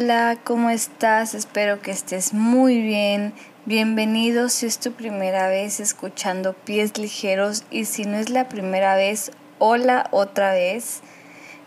Hola, 0.00 0.38
¿cómo 0.44 0.70
estás? 0.70 1.34
Espero 1.34 1.82
que 1.82 1.90
estés 1.90 2.32
muy 2.32 2.80
bien. 2.80 3.32
Bienvenido 3.64 4.48
si 4.48 4.66
es 4.66 4.78
tu 4.78 4.92
primera 4.92 5.48
vez 5.48 5.80
escuchando 5.80 6.52
Pies 6.52 6.96
Ligeros 6.96 7.64
y 7.72 7.84
si 7.84 8.04
no 8.04 8.16
es 8.16 8.30
la 8.30 8.48
primera 8.48 8.94
vez, 8.94 9.32
hola 9.58 10.06
otra 10.12 10.52
vez. 10.52 11.00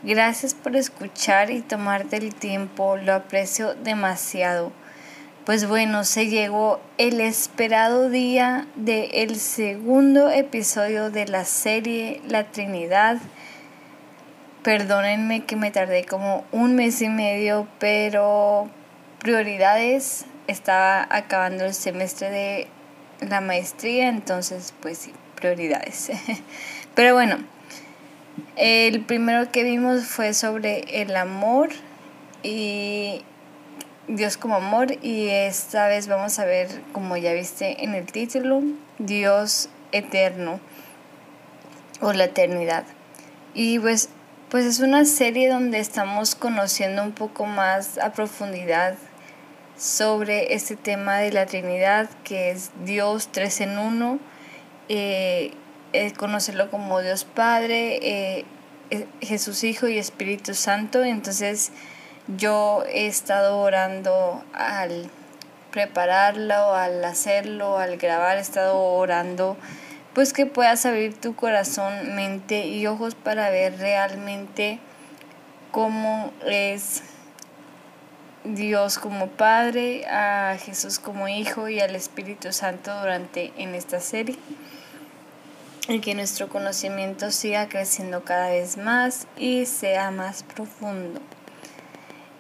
Gracias 0.04 0.54
por 0.54 0.78
escuchar 0.78 1.52
y 1.52 1.60
tomarte 1.60 2.16
el 2.16 2.34
tiempo, 2.34 2.96
lo 2.96 3.16
aprecio 3.16 3.74
demasiado. 3.74 4.72
Pues 5.46 5.68
bueno, 5.68 6.06
se 6.06 6.28
llegó 6.28 6.80
el 6.98 7.20
esperado 7.20 8.10
día 8.10 8.66
del 8.76 9.36
segundo 9.36 10.30
episodio 10.30 11.12
de 11.12 11.28
la 11.28 11.44
serie 11.44 12.22
La 12.30 12.46
Trinidad. 12.46 13.18
Perdónenme 14.64 15.46
que 15.46 15.56
me 15.56 15.72
tardé 15.72 16.06
como 16.06 16.46
un 16.52 16.76
mes 16.76 17.02
y 17.02 17.10
medio, 17.10 17.68
pero 17.80 18.70
prioridades, 19.20 20.26
estaba 20.48 21.08
acabando 21.10 21.66
el 21.66 21.74
semestre 21.74 22.30
de 22.30 22.68
la 23.28 23.42
maestría, 23.42 24.08
entonces 24.08 24.74
pues 24.80 25.00
sí, 25.00 25.14
prioridades. 25.36 26.12
pero 26.96 27.16
bueno, 27.16 27.38
el 28.56 29.02
primero 29.02 29.52
que 29.52 29.64
vimos 29.64 30.06
fue 30.06 30.34
sobre 30.34 31.02
el 31.02 31.16
amor 31.16 31.70
y 32.44 33.24
Dios 34.08 34.38
como 34.38 34.56
amor 34.56 34.92
y 35.02 35.30
esta 35.30 35.88
vez 35.88 36.08
vamos 36.08 36.38
a 36.38 36.46
ver, 36.46 36.68
como 36.92 37.18
ya 37.18 37.34
viste 37.34 37.84
en 37.84 37.96
el 37.96 38.06
título, 38.06 38.62
Dios 39.00 39.70
eterno 39.92 40.60
o 42.00 42.14
la 42.14 42.26
eternidad. 42.26 42.84
Y 43.54 43.80
pues, 43.80 44.10
pues 44.52 44.66
es 44.66 44.82
una 44.82 45.06
serie 45.06 45.48
donde 45.48 45.80
estamos 45.80 46.36
conociendo 46.36 47.04
un 47.04 47.14
poco 47.14 47.46
más 47.46 47.98
a 47.98 48.12
profundidad 48.12 48.96
sobre 49.78 50.54
este 50.54 50.76
tema 50.76 51.20
de 51.20 51.32
la 51.32 51.46
Trinidad, 51.46 52.10
que 52.26 52.52
es 52.52 52.72
Dios 52.84 53.30
tres 53.32 53.62
en 53.62 53.80
uno, 53.80 54.20
eh, 54.90 55.54
eh, 55.94 56.12
conocerlo 56.12 56.70
como 56.70 57.00
Dios 57.00 57.24
Padre, 57.24 58.00
eh, 58.02 58.46
Jesús 59.22 59.64
Hijo 59.64 59.88
y 59.88 59.98
Espíritu 59.98 60.54
Santo. 60.54 61.02
Entonces, 61.02 61.72
yo 62.38 62.84
he 62.90 63.08
estado 63.08 63.58
orando 63.58 64.44
al 64.54 65.10
prepararlo, 65.72 66.76
al 66.76 67.02
hacerlo, 67.06 67.78
al 67.78 67.96
grabar, 67.96 68.38
he 68.38 68.42
estado 68.42 68.78
orando, 68.78 69.56
pues 70.14 70.34
que 70.34 70.46
puedas 70.46 70.86
abrir 70.86 71.20
tu 71.20 71.36
corazón, 71.36 72.16
mente 72.16 72.68
y 72.68 72.86
ojos 72.88 73.16
para 73.16 73.50
ver 73.50 73.78
realmente 73.78 74.80
cómo 75.72 76.34
es 76.46 77.04
Dios 78.44 78.98
como 78.98 79.28
Padre, 79.28 80.06
a 80.08 80.58
Jesús 80.60 81.00
como 81.00 81.28
Hijo 81.28 81.70
y 81.70 81.80
al 81.80 81.96
Espíritu 81.96 82.52
Santo 82.52 83.00
durante 83.00 83.54
en 83.58 83.76
esta 83.76 84.00
serie. 84.00 84.38
Y 85.88 86.00
que 86.00 86.14
nuestro 86.14 86.48
conocimiento 86.50 87.32
siga 87.32 87.68
creciendo 87.70 88.24
cada 88.24 88.50
vez 88.50 88.78
más 88.78 89.28
y 89.38 89.66
sea 89.66 90.12
más 90.12 90.44
profundo. 90.44 91.22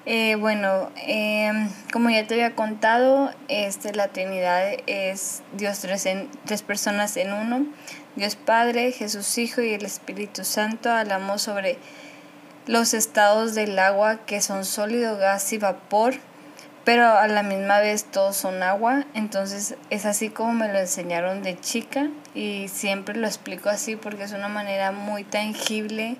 Eh, 0.08 0.36
bueno, 0.36 0.90
em, 0.96 1.70
como 1.94 2.10
ya 2.10 2.26
te 2.26 2.34
había 2.34 2.56
contado, 2.56 3.32
este, 3.50 3.94
la 3.94 4.08
Trinidad 4.08 4.74
es 4.88 5.44
Dios 5.54 5.80
tres, 5.80 6.08
en, 6.08 6.28
tres 6.46 6.64
personas 6.64 7.16
en 7.18 7.32
uno, 7.32 7.68
Dios 8.16 8.36
Padre, 8.36 8.92
Jesús 8.92 9.38
Hijo 9.38 9.62
y 9.62 9.74
el 9.74 9.86
Espíritu 9.86 10.44
Santo. 10.44 10.90
Hablamos 10.92 11.44
sobre 11.44 11.78
los 12.66 12.96
estados 12.96 13.54
del 13.54 13.78
agua 13.78 14.26
que 14.26 14.42
son 14.42 14.66
sólido, 14.66 15.18
gas 15.18 15.54
y 15.54 15.60
vapor, 15.60 16.16
pero 16.84 17.08
a 17.08 17.28
la 17.28 17.44
misma 17.44 17.80
vez 17.80 18.06
todos 18.06 18.36
son 18.36 18.64
agua. 18.64 19.06
Entonces 19.14 19.76
es 19.92 20.06
así 20.08 20.30
como 20.30 20.54
me 20.54 20.74
lo 20.74 20.80
enseñaron 20.80 21.44
de 21.44 21.60
chica 21.60 22.10
y 22.34 22.70
siempre 22.70 23.16
lo 23.16 23.28
explico 23.28 23.70
así 23.70 23.96
porque 23.98 24.24
es 24.24 24.32
una 24.32 24.48
manera 24.48 24.92
muy 24.92 25.24
tangible 25.24 26.18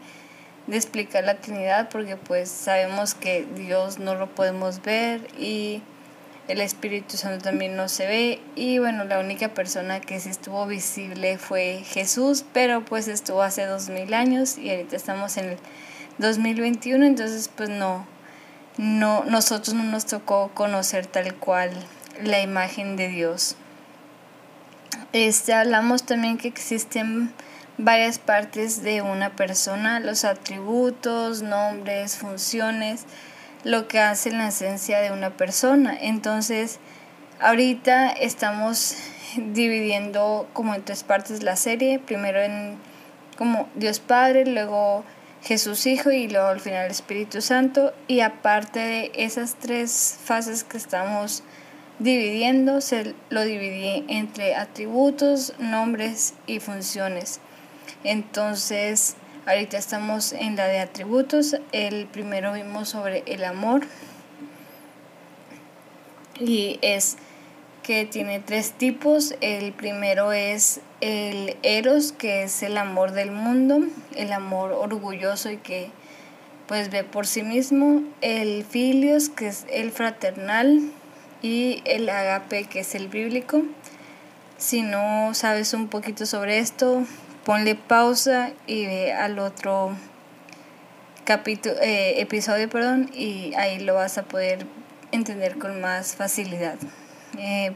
de 0.68 0.78
explicar 0.78 1.24
la 1.24 1.36
Trinidad 1.36 1.90
porque 1.90 2.18
pues 2.18 2.50
sabemos 2.50 3.14
que 3.14 3.46
Dios 3.56 4.00
no 4.00 4.16
lo 4.16 4.28
podemos 4.28 4.82
ver 4.82 5.28
y 5.38 5.82
el 6.48 6.62
Espíritu 6.62 7.18
Santo 7.18 7.44
también 7.44 7.76
no 7.76 7.88
se 7.88 8.08
ve. 8.08 8.40
Y 8.56 8.80
bueno 8.80 9.04
la 9.04 9.20
única 9.20 9.50
persona 9.50 10.00
que 10.02 10.20
sí 10.20 10.30
estuvo 10.30 10.66
visible 10.68 11.38
fue 11.38 11.84
Jesús 11.86 12.46
pero 12.54 12.84
pues 12.86 13.08
estuvo 13.08 13.42
hace 13.42 13.66
dos 13.66 13.90
mil 13.90 14.14
años 14.14 14.58
y 14.58 14.70
ahorita 14.70 14.96
estamos 14.96 15.38
en 15.38 15.52
el 15.52 15.58
2021 16.20 17.06
entonces 17.06 17.50
pues 17.56 17.70
no 17.70 18.06
no 18.78 19.24
nosotros 19.26 19.76
no 19.76 19.84
nos 19.84 20.06
tocó 20.06 20.52
conocer 20.54 21.06
tal 21.06 21.36
cual 21.36 21.72
la 22.24 22.42
imagen 22.42 22.96
de 22.96 23.08
Dios. 23.10 23.56
Este 25.14 25.54
hablamos 25.54 26.04
también 26.04 26.38
que 26.38 26.48
existen 26.48 27.34
varias 27.78 28.20
partes 28.20 28.84
de 28.84 29.02
una 29.02 29.36
persona, 29.36 30.00
los 30.00 30.26
atributos, 30.26 31.42
nombres, 31.42 32.18
funciones, 32.18 33.06
lo 33.64 33.88
que 33.88 34.00
hace 34.00 34.32
la 34.32 34.48
esencia 34.48 35.00
de 35.00 35.12
una 35.12 35.32
persona. 35.32 35.98
Entonces, 36.00 36.80
ahorita 37.40 38.10
estamos 38.10 38.96
dividiendo 39.36 40.50
como 40.54 40.76
en 40.76 40.84
tres 40.84 41.04
partes 41.04 41.44
la 41.44 41.56
serie, 41.56 42.00
primero 42.00 42.42
en 42.42 42.78
como 43.38 43.68
Dios 43.74 44.00
Padre, 44.00 44.46
luego 44.46 45.04
Jesús 45.42 45.88
Hijo 45.88 46.12
y 46.12 46.28
luego 46.28 46.48
al 46.48 46.60
final 46.60 46.92
Espíritu 46.92 47.42
Santo. 47.42 47.94
Y 48.08 48.20
aparte 48.20 48.80
de 48.80 49.12
esas 49.16 49.56
tres 49.56 50.20
fases 50.24 50.64
que 50.64 50.78
estamos 50.78 51.44
dividiendo, 51.98 52.82
se 52.82 53.16
lo 53.30 53.44
dividí 53.44 54.06
entre 54.08 54.56
atributos, 54.56 55.54
nombres 55.58 56.36
y 56.46 56.60
funciones. 56.60 57.40
Entonces, 58.04 59.16
ahorita 59.46 59.78
estamos 59.78 60.34
en 60.34 60.56
la 60.56 60.68
de 60.68 60.80
atributos. 60.80 61.56
El 61.72 62.08
primero 62.08 62.54
vimos 62.54 62.90
sobre 62.90 63.24
el 63.26 63.44
amor 63.44 63.82
y 66.40 66.80
es 66.82 67.18
que 67.84 68.06
tiene 68.06 68.40
tres 68.40 68.74
tipos. 68.74 69.36
El 69.42 69.74
primero 69.74 70.32
es 70.32 70.82
el 71.02 71.58
eros, 71.64 72.12
que 72.12 72.44
es 72.44 72.64
el 72.64 72.78
amor 72.78 73.12
del 73.12 73.32
mundo, 73.32 73.80
el 74.16 74.34
amor 74.34 74.72
orgulloso 74.72 75.52
y 75.52 75.58
que 75.58 75.92
pues 76.68 76.90
ve 76.90 77.04
por 77.04 77.28
sí 77.28 77.44
mismo, 77.44 78.02
el 78.22 78.64
filios, 78.64 79.28
que 79.28 79.48
es 79.48 79.66
el 79.70 79.92
fraternal, 79.92 80.92
y 81.42 81.82
el 81.86 82.10
agape, 82.10 82.66
que 82.66 82.82
es 82.82 82.96
el 82.96 83.08
bíblico. 83.08 83.64
Si 84.58 84.82
no 84.82 85.34
sabes 85.34 85.74
un 85.74 85.88
poquito 85.88 86.26
sobre 86.26 86.60
esto, 86.60 87.04
ponle 87.46 87.76
pausa 87.76 88.52
y 88.68 88.86
ve 88.86 89.14
al 89.14 89.40
otro 89.40 89.96
capítulo, 91.24 91.76
eh, 91.82 92.22
episodio, 92.22 92.70
perdón, 92.70 93.10
y 93.14 93.54
ahí 93.56 93.80
lo 93.80 93.96
vas 93.96 94.18
a 94.18 94.24
poder 94.24 94.66
entender 95.12 95.58
con 95.58 95.82
más 95.82 96.16
facilidad. 96.16 96.78
Eh, 97.38 97.74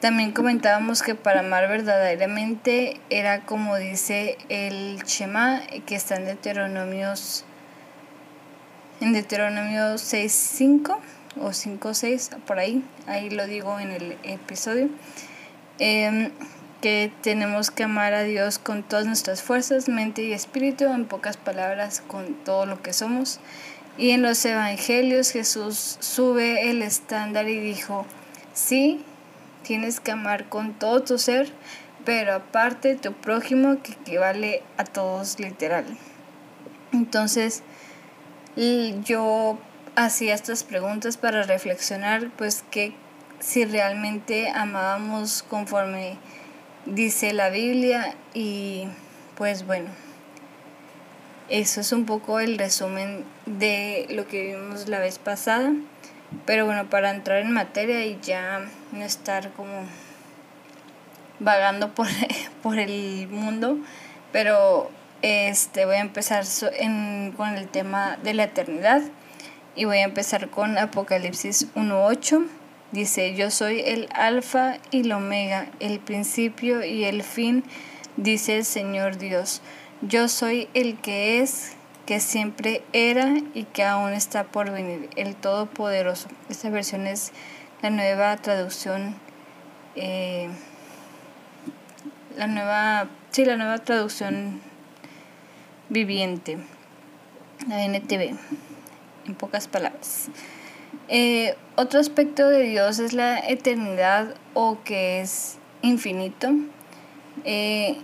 también 0.00 0.32
comentábamos 0.32 1.02
que 1.02 1.14
para 1.14 1.40
amar 1.40 1.68
verdaderamente 1.68 3.00
era 3.08 3.46
como 3.46 3.76
dice 3.76 4.36
el 4.48 5.02
Shema, 5.04 5.62
que 5.86 5.94
está 5.94 6.16
en 6.16 6.26
Deuteronomios, 6.26 7.44
en 9.00 9.12
Deuteronomio 9.12 9.94
6.5 9.94 10.98
o 11.40 11.48
5.6, 11.48 12.38
por 12.42 12.58
ahí, 12.58 12.84
ahí 13.06 13.30
lo 13.30 13.46
digo 13.46 13.80
en 13.80 13.92
el 13.92 14.18
episodio. 14.24 14.88
Em, 15.78 16.30
que 16.84 17.10
tenemos 17.22 17.70
que 17.70 17.84
amar 17.84 18.12
a 18.12 18.24
Dios 18.24 18.58
con 18.58 18.82
todas 18.82 19.06
nuestras 19.06 19.42
fuerzas, 19.42 19.88
mente 19.88 20.22
y 20.22 20.34
espíritu, 20.34 20.84
en 20.84 21.06
pocas 21.06 21.38
palabras, 21.38 22.02
con 22.06 22.34
todo 22.34 22.66
lo 22.66 22.82
que 22.82 22.92
somos. 22.92 23.40
Y 23.96 24.10
en 24.10 24.20
los 24.20 24.44
evangelios 24.44 25.30
Jesús 25.30 25.96
sube 26.00 26.68
el 26.68 26.82
estándar 26.82 27.48
y 27.48 27.58
dijo, 27.58 28.04
sí, 28.52 29.02
tienes 29.62 29.98
que 29.98 30.12
amar 30.12 30.50
con 30.50 30.74
todo 30.74 31.02
tu 31.02 31.16
ser, 31.16 31.50
pero 32.04 32.34
aparte 32.34 32.96
tu 32.96 33.14
prójimo 33.14 33.80
que 33.82 33.92
equivale 33.92 34.62
a 34.76 34.84
todos 34.84 35.40
literal. 35.40 35.86
Entonces, 36.92 37.62
yo 39.06 39.58
hacía 39.96 40.34
estas 40.34 40.64
preguntas 40.64 41.16
para 41.16 41.44
reflexionar, 41.44 42.30
pues 42.36 42.62
que 42.70 42.92
si 43.40 43.64
realmente 43.64 44.50
amábamos 44.50 45.42
conforme 45.44 46.18
dice 46.86 47.32
la 47.32 47.50
Biblia 47.50 48.14
y 48.34 48.86
pues 49.36 49.66
bueno, 49.66 49.90
eso 51.48 51.80
es 51.80 51.92
un 51.92 52.06
poco 52.06 52.40
el 52.40 52.58
resumen 52.58 53.24
de 53.46 54.06
lo 54.10 54.26
que 54.26 54.54
vimos 54.54 54.88
la 54.88 54.98
vez 54.98 55.18
pasada. 55.18 55.72
Pero 56.46 56.66
bueno, 56.66 56.88
para 56.90 57.10
entrar 57.10 57.38
en 57.42 57.52
materia 57.52 58.04
y 58.06 58.18
ya 58.20 58.64
no 58.92 59.04
estar 59.04 59.52
como 59.52 59.86
vagando 61.38 61.94
por, 61.94 62.08
por 62.62 62.78
el 62.78 63.28
mundo, 63.28 63.78
pero 64.32 64.90
este 65.22 65.84
voy 65.84 65.96
a 65.96 66.00
empezar 66.00 66.44
con 67.36 67.56
el 67.56 67.68
tema 67.68 68.18
de 68.22 68.34
la 68.34 68.44
eternidad. 68.44 69.02
y 69.76 69.86
voy 69.86 69.98
a 69.98 70.04
empezar 70.04 70.50
con 70.50 70.78
Apocalipsis 70.78 71.66
1.8. 71.74 72.46
Dice, 72.94 73.34
yo 73.34 73.50
soy 73.50 73.80
el 73.80 74.08
alfa 74.14 74.76
y 74.92 75.00
el 75.00 75.10
omega, 75.10 75.66
el 75.80 75.98
principio 75.98 76.84
y 76.84 77.02
el 77.02 77.24
fin, 77.24 77.64
dice 78.16 78.58
el 78.58 78.64
Señor 78.64 79.18
Dios. 79.18 79.62
Yo 80.00 80.28
soy 80.28 80.68
el 80.74 80.96
que 81.00 81.40
es, 81.40 81.72
que 82.06 82.20
siempre 82.20 82.84
era 82.92 83.34
y 83.52 83.64
que 83.64 83.82
aún 83.82 84.12
está 84.12 84.44
por 84.44 84.70
venir, 84.70 85.10
el 85.16 85.34
Todopoderoso. 85.34 86.28
Esta 86.48 86.70
versión 86.70 87.08
es 87.08 87.32
la 87.82 87.90
nueva 87.90 88.36
traducción, 88.36 89.16
eh, 89.96 90.48
la 92.36 92.46
nueva, 92.46 93.08
sí, 93.32 93.44
la 93.44 93.56
nueva 93.56 93.78
traducción 93.78 94.60
viviente, 95.88 96.58
la 97.66 97.84
NTV, 97.84 98.36
en 99.26 99.34
pocas 99.34 99.66
palabras. 99.66 100.30
Eh, 101.08 101.54
otro 101.76 102.00
aspecto 102.00 102.48
de 102.48 102.62
Dios 102.62 102.98
es 102.98 103.12
la 103.12 103.38
eternidad 103.38 104.34
o 104.54 104.78
que 104.84 105.20
es 105.20 105.58
infinito. 105.82 106.52
Eh, 107.44 107.96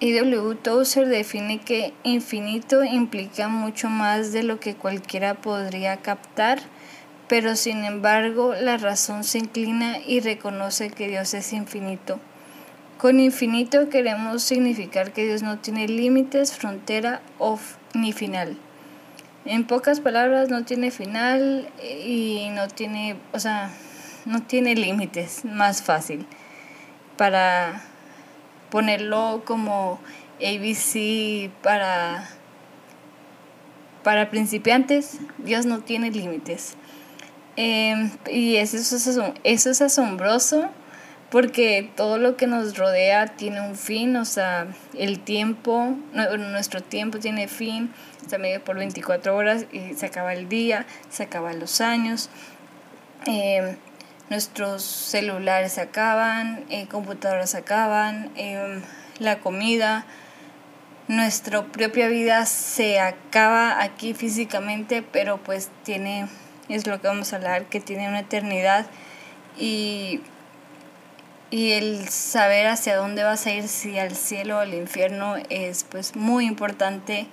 IW 0.00 0.54
Tozer 0.56 1.08
define 1.08 1.60
que 1.60 1.94
infinito 2.02 2.84
implica 2.84 3.48
mucho 3.48 3.88
más 3.88 4.32
de 4.32 4.42
lo 4.42 4.60
que 4.60 4.74
cualquiera 4.74 5.34
podría 5.34 5.98
captar, 5.98 6.60
pero 7.28 7.56
sin 7.56 7.84
embargo 7.84 8.54
la 8.54 8.76
razón 8.76 9.24
se 9.24 9.38
inclina 9.38 9.98
y 10.00 10.20
reconoce 10.20 10.90
que 10.90 11.08
Dios 11.08 11.32
es 11.34 11.52
infinito. 11.52 12.18
Con 12.98 13.20
infinito 13.20 13.88
queremos 13.88 14.42
significar 14.42 15.12
que 15.12 15.24
Dios 15.24 15.42
no 15.42 15.58
tiene 15.58 15.88
límites, 15.88 16.52
frontera 16.52 17.22
o 17.38 17.58
ni 17.94 18.12
final. 18.12 18.58
En 19.44 19.66
pocas 19.66 20.00
palabras, 20.00 20.48
no 20.48 20.64
tiene 20.64 20.90
final 20.90 21.68
y 21.82 22.48
no 22.52 22.68
tiene, 22.68 23.16
o 23.32 23.38
sea, 23.38 23.70
no 24.24 24.42
tiene 24.42 24.74
límites, 24.74 25.44
más 25.44 25.82
fácil. 25.82 26.26
Para 27.18 27.82
ponerlo 28.70 29.42
como 29.44 30.00
ABC 30.36 31.50
para, 31.62 32.28
para 34.02 34.30
principiantes, 34.30 35.18
Dios 35.38 35.66
no 35.66 35.80
tiene 35.80 36.10
límites. 36.10 36.76
Em, 37.56 38.10
y 38.30 38.56
eso 38.56 38.76
eso 38.76 39.70
es 39.70 39.82
asombroso 39.82 40.70
porque 41.30 41.90
todo 41.96 42.18
lo 42.18 42.36
que 42.36 42.46
nos 42.46 42.76
rodea 42.76 43.26
tiene 43.26 43.60
un 43.60 43.76
fin, 43.76 44.16
o 44.16 44.24
sea, 44.24 44.66
el 44.96 45.20
tiempo, 45.20 45.96
nuestro 46.12 46.82
tiempo 46.82 47.18
tiene 47.18 47.48
fin, 47.48 47.92
está 48.22 48.38
medio 48.38 48.62
por 48.62 48.76
24 48.76 49.34
horas 49.34 49.66
y 49.72 49.94
se 49.94 50.06
acaba 50.06 50.32
el 50.32 50.48
día, 50.48 50.86
se 51.10 51.24
acaban 51.24 51.58
los 51.58 51.80
años, 51.80 52.30
em, 53.26 53.76
nuestros 54.30 54.82
celulares 54.82 55.72
se 55.72 55.80
acaban, 55.80 56.64
eh, 56.70 56.86
computadoras 56.86 57.50
se 57.50 57.58
acaban, 57.58 58.30
em, 58.36 58.82
la 59.18 59.40
comida, 59.40 60.06
nuestra 61.08 61.64
propia 61.66 62.08
vida 62.08 62.46
se 62.46 62.98
acaba 62.98 63.82
aquí 63.82 64.14
físicamente, 64.14 65.02
pero 65.02 65.38
pues 65.38 65.70
tiene, 65.82 66.28
es 66.68 66.86
lo 66.86 67.00
que 67.00 67.08
vamos 67.08 67.32
a 67.32 67.36
hablar, 67.36 67.66
que 67.66 67.80
tiene 67.80 68.08
una 68.08 68.20
eternidad 68.20 68.86
y 69.58 70.20
y 71.54 71.70
el 71.70 72.08
saber 72.08 72.66
hacia 72.66 72.96
dónde 72.96 73.22
vas 73.22 73.46
a 73.46 73.52
ir, 73.52 73.68
si 73.68 73.96
al 73.96 74.16
cielo 74.16 74.56
o 74.56 74.58
al 74.58 74.74
infierno, 74.74 75.36
es 75.50 75.84
pues 75.84 76.16
muy 76.16 76.46
importante 76.46 77.28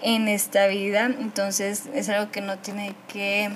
en 0.00 0.28
esta 0.28 0.66
vida. 0.66 1.04
Entonces 1.04 1.82
es 1.92 2.08
algo 2.08 2.32
que 2.32 2.40
no 2.40 2.56
tiene 2.56 2.94
que 3.06 3.50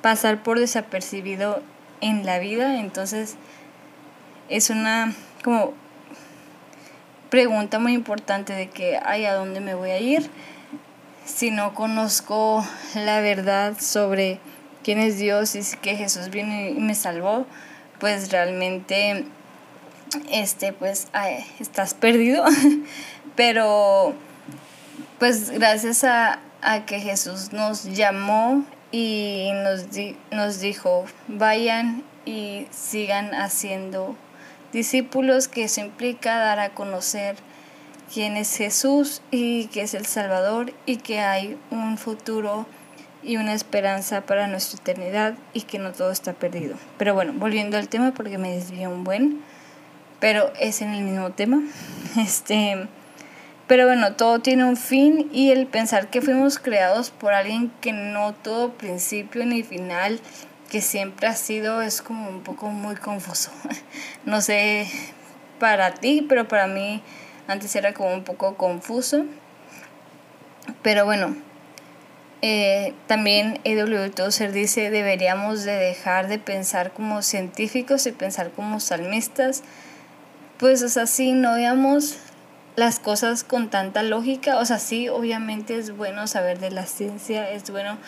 pasar 0.00 0.42
por 0.42 0.58
desapercibido 0.58 1.62
en 2.00 2.24
la 2.24 2.38
vida. 2.38 2.80
Entonces 2.80 3.36
es 4.48 4.70
una 4.70 5.14
como 5.44 5.74
pregunta 7.28 7.78
muy 7.78 7.92
importante 7.92 8.54
de 8.54 8.70
que 8.70 8.98
ay 9.04 9.26
a 9.26 9.34
dónde 9.34 9.60
me 9.60 9.74
voy 9.74 9.90
a 9.90 9.98
ir 9.98 10.30
si 11.26 11.50
no 11.50 11.74
conozco 11.74 12.66
la 12.94 13.20
verdad 13.20 13.74
sobre 13.78 14.40
quién 14.82 14.98
es 14.98 15.18
Dios 15.18 15.54
y 15.54 15.60
que 15.82 15.96
Jesús 15.96 16.30
vino 16.30 16.54
y 16.54 16.80
me 16.80 16.94
salvó 16.94 17.44
pues 18.02 18.32
realmente 18.32 19.26
este 20.28 20.72
pues 20.72 21.06
estás 21.60 21.94
perdido. 21.94 22.44
Pero 23.36 24.12
pues 25.20 25.50
gracias 25.50 26.02
a, 26.02 26.40
que 26.86 26.98
Jesús 26.98 27.52
nos 27.52 27.84
llamó 27.84 28.64
y 28.90 29.50
nos, 29.62 29.86
nos 30.32 30.58
dijo 30.58 31.04
vayan 31.28 32.02
y 32.24 32.66
sigan 32.72 33.34
haciendo 33.34 34.16
discípulos 34.72 35.46
que 35.46 35.64
eso 35.64 35.80
implica 35.80 36.38
dar 36.38 36.58
a 36.58 36.70
conocer 36.70 37.36
quién 38.12 38.36
es 38.36 38.56
Jesús 38.56 39.22
y 39.30 39.66
que 39.66 39.82
es 39.82 39.94
el 39.94 40.06
Salvador 40.06 40.72
y 40.86 40.96
que 40.96 41.20
hay 41.20 41.56
un 41.70 41.98
futuro 41.98 42.66
y 43.22 43.36
una 43.36 43.54
esperanza 43.54 44.22
para 44.22 44.46
nuestra 44.46 44.80
eternidad 44.80 45.34
y 45.52 45.62
que 45.62 45.78
no 45.78 45.92
todo 45.92 46.10
está 46.10 46.32
perdido. 46.32 46.76
Pero 46.98 47.14
bueno, 47.14 47.32
volviendo 47.34 47.76
al 47.76 47.88
tema 47.88 48.12
porque 48.12 48.38
me 48.38 48.52
desvió 48.52 48.90
un 48.90 49.04
buen, 49.04 49.42
pero 50.20 50.52
es 50.60 50.82
en 50.82 50.90
el 50.90 51.02
mismo 51.04 51.30
tema. 51.30 51.62
Este, 52.18 52.88
pero 53.66 53.86
bueno, 53.86 54.14
todo 54.16 54.40
tiene 54.40 54.64
un 54.64 54.76
fin 54.76 55.30
y 55.32 55.50
el 55.50 55.66
pensar 55.66 56.10
que 56.10 56.20
fuimos 56.20 56.58
creados 56.58 57.10
por 57.10 57.32
alguien 57.32 57.72
que 57.80 57.92
no 57.92 58.34
todo 58.34 58.72
principio 58.72 59.46
ni 59.46 59.62
final, 59.62 60.20
que 60.70 60.82
siempre 60.82 61.26
ha 61.26 61.34
sido, 61.36 61.80
es 61.80 62.02
como 62.02 62.28
un 62.28 62.42
poco 62.42 62.68
muy 62.68 62.96
confuso. 62.96 63.50
No 64.26 64.40
sé 64.40 64.88
para 65.58 65.94
ti, 65.94 66.26
pero 66.28 66.48
para 66.48 66.66
mí 66.66 67.02
antes 67.46 67.74
era 67.76 67.94
como 67.94 68.12
un 68.12 68.24
poco 68.24 68.56
confuso. 68.56 69.24
Pero 70.82 71.04
bueno, 71.04 71.34
eh, 72.44 72.92
también 73.06 73.60
E.W. 73.62 74.10
Tozer 74.10 74.50
dice, 74.50 74.90
deberíamos 74.90 75.62
de 75.62 75.76
dejar 75.76 76.26
de 76.26 76.40
pensar 76.40 76.92
como 76.92 77.22
científicos 77.22 78.04
y 78.06 78.12
pensar 78.12 78.50
como 78.50 78.80
salmistas. 78.80 79.62
Pues, 80.58 80.82
o 80.82 80.88
sea, 80.88 81.06
sí, 81.06 81.32
no 81.32 81.54
veamos 81.54 82.18
las 82.74 82.98
cosas 82.98 83.44
con 83.44 83.70
tanta 83.70 84.02
lógica. 84.02 84.58
O 84.58 84.64
sea, 84.64 84.80
sí, 84.80 85.08
obviamente 85.08 85.78
es 85.78 85.96
bueno 85.96 86.26
saber 86.26 86.58
de 86.58 86.72
la 86.72 86.86
ciencia, 86.86 87.48
es 87.48 87.70
bueno 87.70 87.98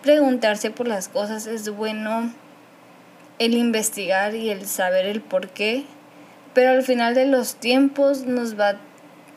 preguntarse 0.00 0.70
por 0.70 0.86
las 0.86 1.08
cosas, 1.08 1.48
es 1.48 1.68
bueno 1.68 2.32
el 3.40 3.54
investigar 3.54 4.36
y 4.36 4.50
el 4.50 4.66
saber 4.66 5.06
el 5.06 5.22
por 5.22 5.48
qué. 5.48 5.84
Pero 6.54 6.70
al 6.70 6.84
final 6.84 7.14
de 7.14 7.26
los 7.26 7.56
tiempos 7.56 8.26
nos 8.26 8.58
va, 8.58 8.76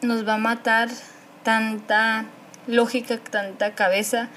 nos 0.03 0.27
va 0.27 0.35
a 0.35 0.37
matar 0.37 0.89
tanta 1.41 2.25
lógica, 2.67 3.17
tanta 3.17 3.73
cabeza, 3.75 4.29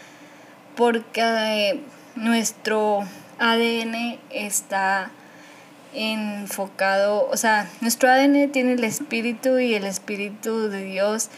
porque 0.77 1.21
eh, 1.23 1.81
nuestro 2.17 3.01
ADN 3.39 4.19
está 4.31 5.11
enfocado, 5.95 7.29
o 7.31 7.37
sea, 7.37 7.69
nuestro 7.81 8.11
ADN 8.11 8.51
tiene 8.53 8.75
el 8.75 8.85
espíritu 8.85 9.59
y 9.59 9.75
el 9.75 9.85
espíritu 9.85 10.69
de 10.69 10.85
Dios 10.85 11.31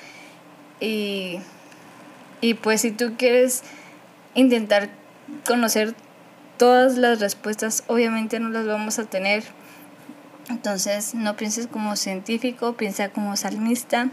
y, 0.80 1.38
y 2.40 2.54
pues 2.54 2.80
si 2.80 2.90
tú 2.90 3.14
quieres 3.16 3.62
intentar 4.34 4.90
conocer 5.46 5.94
todas 6.56 6.96
las 6.96 7.20
respuestas, 7.20 7.84
obviamente 7.86 8.40
no 8.40 8.48
las 8.48 8.66
vamos 8.66 8.98
a 8.98 9.04
tener. 9.04 9.44
Entonces 10.48 11.14
no 11.14 11.36
pienses 11.36 11.66
como 11.68 11.96
científico, 11.96 12.74
piensa 12.74 13.10
como 13.10 13.36
salmista 13.36 14.08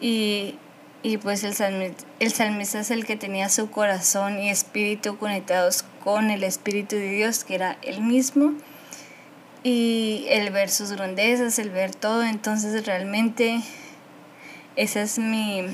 y 0.00 0.54
y 1.02 1.18
pues 1.18 1.44
el 1.44 1.54
salmista, 1.54 2.04
el 2.18 2.32
salmista 2.32 2.80
es 2.80 2.90
el 2.90 3.06
que 3.06 3.16
tenía 3.16 3.48
su 3.48 3.70
corazón 3.70 4.40
y 4.40 4.50
espíritu 4.50 5.16
conectados 5.16 5.84
con 6.02 6.30
el 6.30 6.42
Espíritu 6.42 6.96
de 6.96 7.10
Dios, 7.10 7.44
que 7.44 7.54
era 7.54 7.76
el 7.82 8.00
mismo. 8.00 8.54
Y 9.62 10.24
el 10.28 10.50
ver 10.50 10.70
sus 10.70 10.92
grandezas, 10.92 11.58
el 11.58 11.70
ver 11.70 11.94
todo, 11.94 12.22
entonces 12.22 12.86
realmente 12.86 13.60
ese 14.76 15.02
es 15.02 15.18
mi, 15.18 15.64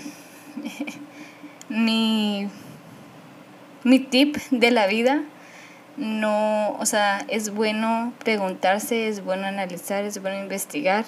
mi, 1.68 2.48
mi 3.84 3.98
tip 4.00 4.36
de 4.50 4.70
la 4.70 4.86
vida. 4.86 5.22
No, 5.96 6.72
o 6.80 6.86
sea, 6.86 7.24
es 7.28 7.50
bueno 7.50 8.12
preguntarse, 8.18 9.06
es 9.06 9.24
bueno 9.24 9.46
analizar, 9.46 10.04
es 10.04 10.20
bueno 10.20 10.38
investigar. 10.38 11.04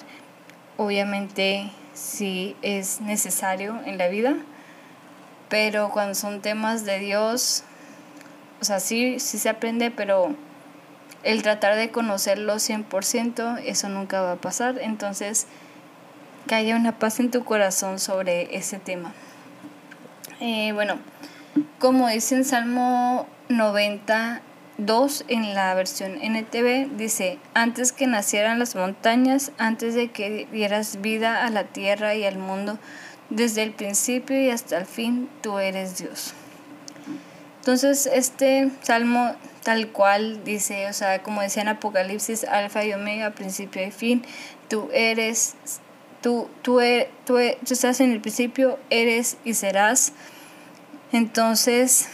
Obviamente 0.77 1.69
si 1.97 2.55
es 2.61 3.01
necesario 3.01 3.81
en 3.85 3.97
la 3.97 4.07
vida, 4.07 4.35
pero 5.49 5.89
cuando 5.89 6.13
son 6.13 6.41
temas 6.41 6.85
de 6.85 6.99
Dios, 6.99 7.63
o 8.61 8.65
sea, 8.65 8.79
sí, 8.79 9.19
sí 9.19 9.39
se 9.39 9.49
aprende, 9.49 9.89
pero 9.89 10.35
el 11.23 11.41
tratar 11.41 11.75
de 11.75 11.89
conocerlo 11.89 12.55
100%, 12.55 13.61
eso 13.65 13.89
nunca 13.89 14.21
va 14.21 14.33
a 14.33 14.35
pasar. 14.35 14.77
Entonces, 14.79 15.47
que 16.47 16.55
haya 16.55 16.75
una 16.75 16.99
paz 16.99 17.19
en 17.19 17.31
tu 17.31 17.43
corazón 17.43 17.99
sobre 17.99 18.55
ese 18.55 18.77
tema. 18.77 19.13
Eh, 20.39 20.71
bueno, 20.73 20.99
como 21.79 22.07
dice 22.07 22.35
en 22.35 22.45
Salmo 22.45 23.27
92 24.77 25.25
en 25.27 25.53
la 25.55 25.73
versión 25.73 26.19
NTV, 26.21 26.97
dice, 26.97 27.39
antes 27.53 27.91
que 27.91 28.05
nacieran 28.05 28.59
las 28.59 28.75
montañas, 28.75 29.51
antes 29.57 29.95
de 29.95 30.11
que 30.11 30.47
dieras 30.51 31.01
vida 31.01 31.45
a 31.45 31.49
la 31.49 31.63
tierra 31.63 32.15
y 32.15 32.25
al 32.25 32.37
mundo, 32.37 32.77
desde 33.29 33.63
el 33.63 33.71
principio 33.71 34.39
y 34.39 34.49
hasta 34.49 34.77
el 34.77 34.85
fin, 34.85 35.29
tú 35.41 35.57
eres 35.57 35.97
Dios. 35.97 36.33
Entonces, 37.59 38.05
este 38.05 38.69
salmo 38.83 39.35
tal 39.63 39.89
cual 39.89 40.43
dice, 40.45 40.87
o 40.87 40.93
sea, 40.93 41.21
como 41.23 41.41
decía 41.41 41.63
en 41.63 41.67
Apocalipsis, 41.69 42.45
alfa 42.45 42.85
y 42.85 42.93
omega, 42.93 43.31
principio 43.31 43.85
y 43.85 43.91
fin, 43.91 44.23
tú 44.69 44.89
eres, 44.93 45.55
tú, 46.21 46.47
tú, 46.61 46.79
er, 46.79 47.09
tú, 47.25 47.37
er, 47.37 47.57
tú 47.67 47.73
estás 47.73 47.99
en 47.99 48.11
el 48.11 48.21
principio, 48.21 48.79
eres 48.89 49.37
y 49.43 49.55
serás. 49.55 50.13
Entonces, 51.11 52.07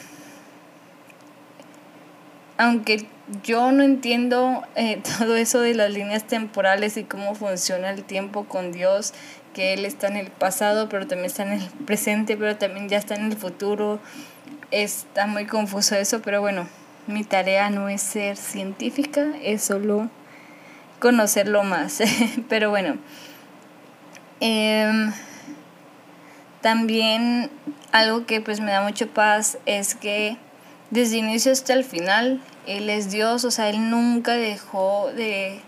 aunque 2.58 3.08
yo 3.44 3.72
no 3.72 3.84
entiendo 3.84 4.64
eh, 4.76 5.02
todo 5.20 5.36
eso 5.36 5.60
de 5.60 5.74
las 5.74 5.92
líneas 5.92 6.26
temporales 6.26 6.98
y 6.98 7.04
cómo 7.04 7.36
funciona 7.36 7.90
el 7.90 8.04
tiempo 8.04 8.46
con 8.46 8.72
Dios, 8.72 9.14
que 9.54 9.74
Él 9.74 9.86
está 9.86 10.08
en 10.08 10.18
el 10.18 10.32
pasado, 10.32 10.90
pero 10.90 11.08
también 11.08 11.28
está 11.28 11.44
en 11.44 11.54
el 11.54 11.70
presente, 11.86 12.36
pero 12.38 12.58
también 12.58 12.90
ya 12.90 12.98
está 12.98 13.16
en 13.16 13.32
el 13.32 13.38
futuro, 13.38 14.00
está 14.72 15.28
muy 15.28 15.46
confuso 15.46 15.96
eso, 15.96 16.22
pero 16.22 16.42
bueno, 16.42 16.68
mi 17.08 17.24
tarea 17.24 17.70
no 17.70 17.90
es 17.90 18.02
ser 18.02 18.38
científica, 18.38 19.28
es 19.44 19.64
solo 19.64 20.10
conocerlo 21.00 21.64
más. 21.64 22.02
pero 22.50 22.70
bueno, 22.70 22.98
em, 24.40 25.12
también 26.62 27.52
algo 27.92 28.26
que 28.26 28.42
pues 28.42 28.60
me 28.60 28.72
da 28.72 28.82
mucho 28.82 29.08
paz 29.08 29.58
es 29.66 29.96
que 29.96 30.38
desde 30.94 31.18
inicio 31.18 31.52
hasta 31.52 31.74
el 31.74 31.84
final, 31.84 32.40
Él 32.68 32.88
es 32.88 33.10
Dios, 33.10 33.46
o 33.46 33.52
sea, 33.52 33.70
Él 33.70 33.90
nunca 33.90 34.34
dejó 34.34 35.12
de 35.12 35.60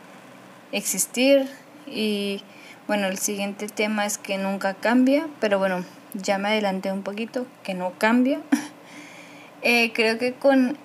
existir 0.72 1.50
y 1.88 2.44
bueno, 2.88 3.08
el 3.08 3.18
siguiente 3.18 3.68
tema 3.68 4.06
es 4.06 4.20
que 4.20 4.38
nunca 4.38 4.76
cambia, 4.76 5.28
pero 5.40 5.58
bueno, 5.58 5.84
ya 6.14 6.38
me 6.38 6.50
adelanté 6.50 6.92
un 6.92 7.02
poquito, 7.02 7.48
que 7.64 7.74
no 7.74 7.94
cambia. 7.98 8.40
Eh, 9.68 9.94
creo 9.96 10.20
que 10.20 10.34
con 10.34 10.78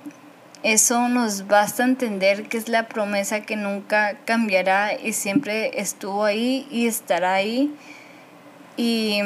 eso 0.63 1.11
nos 1.11 1.47
basta 1.47 1.85
entender 1.85 2.49
que 2.49 2.57
es 2.57 2.71
la 2.71 2.89
promesa 2.89 3.43
que 3.43 3.55
nunca 3.55 4.17
cambiará 4.25 4.99
y 4.99 5.13
siempre 5.13 5.79
estuvo 5.79 6.25
ahí 6.25 6.67
y 6.71 6.87
estará 6.87 7.35
ahí. 7.35 7.75
Y, 8.79 9.21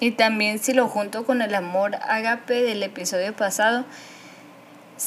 y 0.00 0.12
también 0.12 0.58
si 0.58 0.72
lo 0.72 0.88
junto 0.88 1.24
con 1.24 1.42
el 1.42 1.54
amor 1.54 1.96
agape 1.96 2.62
del 2.62 2.82
episodio 2.82 3.34
pasado, 3.34 3.84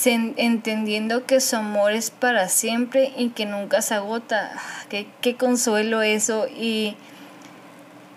entendiendo 0.05 1.25
que 1.25 1.39
su 1.39 1.55
amor 1.55 1.91
es 1.91 2.11
para 2.11 2.47
siempre 2.49 3.11
y 3.17 3.29
que 3.29 3.45
nunca 3.45 3.81
se 3.81 3.95
agota. 3.95 4.51
Ah, 4.55 4.85
qué, 4.89 5.07
qué 5.21 5.35
consuelo 5.35 6.01
eso 6.01 6.47
y, 6.47 6.95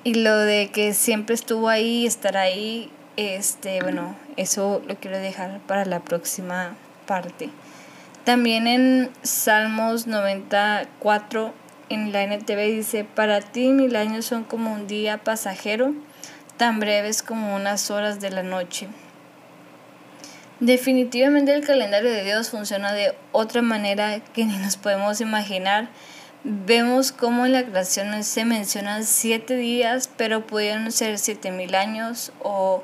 y 0.05 0.15
lo 0.15 0.37
de 0.39 0.71
que 0.71 0.95
siempre 0.95 1.35
estuvo 1.35 1.69
ahí 1.69 2.03
y 2.03 2.07
estará 2.07 2.43
ahí 2.43 2.91
este, 3.17 3.81
bueno, 3.83 4.15
eso 4.37 4.83
lo 4.87 4.97
quiero 4.97 5.19
dejar 5.19 5.61
para 5.61 5.85
la 5.85 6.01
próxima 6.01 6.77
parte. 7.07 7.49
También 8.25 8.67
en 8.67 9.11
Salmos 9.23 10.07
94 10.07 11.53
en 11.89 12.13
la 12.13 12.25
NTV 12.25 12.75
dice, 12.75 13.05
para 13.05 13.41
ti 13.41 13.69
mil 13.69 13.97
años 13.97 14.27
son 14.27 14.45
como 14.45 14.73
un 14.73 14.87
día 14.87 15.19
pasajero, 15.19 15.95
tan 16.57 16.81
breves 16.81 17.23
como 17.23 17.55
unas 17.55 17.91
horas 17.91 18.21
de 18.21 18.31
la 18.31 18.43
noche. 18.43 18.89
Definitivamente 20.61 21.53
el 21.53 21.67
calendario 21.67 22.11
de 22.11 22.25
Dios 22.25 22.49
funciona 22.49 22.93
de 22.93 23.15
otra 23.33 23.61
manera 23.61 24.21
que 24.33 24.47
ni 24.47 24.57
nos 24.57 24.77
podemos 24.77 25.21
imaginar. 25.21 25.89
Vemos 26.45 27.13
cómo 27.13 27.45
en 27.45 27.53
la 27.53 27.65
creación 27.65 28.23
se 28.25 28.45
mencionan 28.45 29.05
siete 29.05 29.57
días, 29.57 30.09
pero 30.17 30.47
pudieron 30.47 30.91
ser 30.93 31.19
siete 31.19 31.51
mil 31.51 31.75
años 31.75 32.33
o 32.43 32.83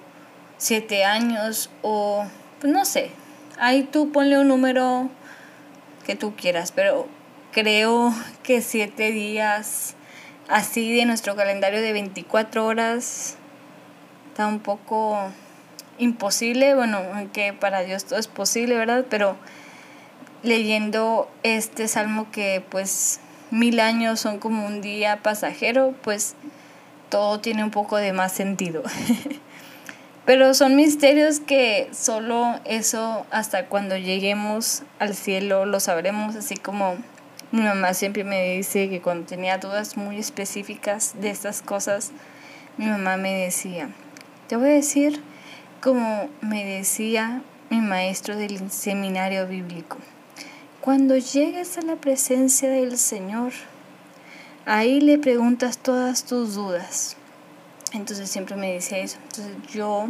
siete 0.58 1.04
años 1.04 1.70
o 1.80 2.26
pues 2.60 2.72
no 2.72 2.84
sé. 2.84 3.10
Ahí 3.58 3.84
tú 3.84 4.12
ponle 4.12 4.38
un 4.38 4.48
número 4.48 5.08
que 6.04 6.14
tú 6.14 6.34
quieras, 6.36 6.72
pero 6.72 7.08
creo 7.52 8.12
que 8.42 8.60
siete 8.60 9.12
días 9.12 9.94
así 10.48 10.94
de 10.94 11.06
nuestro 11.06 11.36
calendario 11.36 11.80
de 11.80 11.92
24 11.92 12.66
horas 12.66 13.38
está 14.32 14.46
un 14.46 14.60
poco 14.60 15.18
imposible, 15.98 16.74
bueno, 16.74 16.98
aunque 17.14 17.52
para 17.52 17.82
Dios 17.82 18.06
todo 18.06 18.18
es 18.18 18.28
posible, 18.28 18.78
¿verdad? 18.78 19.04
Pero 19.10 19.36
leyendo 20.42 21.30
este 21.42 21.86
salmo 21.86 22.30
que 22.30 22.64
pues 22.70 23.20
mil 23.50 23.78
años 23.78 24.20
son 24.20 24.38
como 24.38 24.66
un 24.66 24.80
día 24.80 25.18
pasajero, 25.22 25.94
pues 26.02 26.34
todo 27.10 27.40
tiene 27.40 27.62
un 27.62 27.70
poco 27.70 27.98
de 27.98 28.14
más 28.14 28.32
sentido. 28.32 28.82
Pero 30.24 30.54
son 30.54 30.76
misterios 30.76 31.40
que 31.40 31.90
solo 31.92 32.58
eso 32.64 33.26
hasta 33.30 33.66
cuando 33.66 33.98
lleguemos 33.98 34.82
al 34.98 35.14
cielo 35.14 35.66
lo 35.66 35.78
sabremos, 35.78 36.36
así 36.36 36.56
como 36.56 36.96
mi 37.50 37.60
mamá 37.60 37.92
siempre 37.92 38.24
me 38.24 38.54
dice 38.54 38.88
que 38.88 39.02
cuando 39.02 39.26
tenía 39.26 39.58
dudas 39.58 39.98
muy 39.98 40.16
específicas 40.16 41.16
de 41.20 41.28
estas 41.28 41.60
cosas, 41.60 42.12
mi 42.78 42.86
mamá 42.86 43.18
me 43.18 43.34
decía, 43.34 43.90
te 44.52 44.58
voy 44.58 44.68
a 44.68 44.72
decir 44.74 45.18
como 45.80 46.28
me 46.42 46.62
decía 46.62 47.40
mi 47.70 47.80
maestro 47.80 48.36
del 48.36 48.70
seminario 48.70 49.48
bíblico, 49.48 49.96
cuando 50.82 51.16
llegues 51.16 51.78
a 51.78 51.80
la 51.80 51.96
presencia 51.96 52.68
del 52.68 52.98
Señor, 52.98 53.54
ahí 54.66 55.00
le 55.00 55.16
preguntas 55.16 55.78
todas 55.78 56.24
tus 56.24 56.52
dudas 56.52 57.16
entonces 57.94 58.28
siempre 58.28 58.56
me 58.56 58.74
dice 58.74 59.00
eso. 59.00 59.16
Entonces 59.22 59.56
yo 59.72 60.08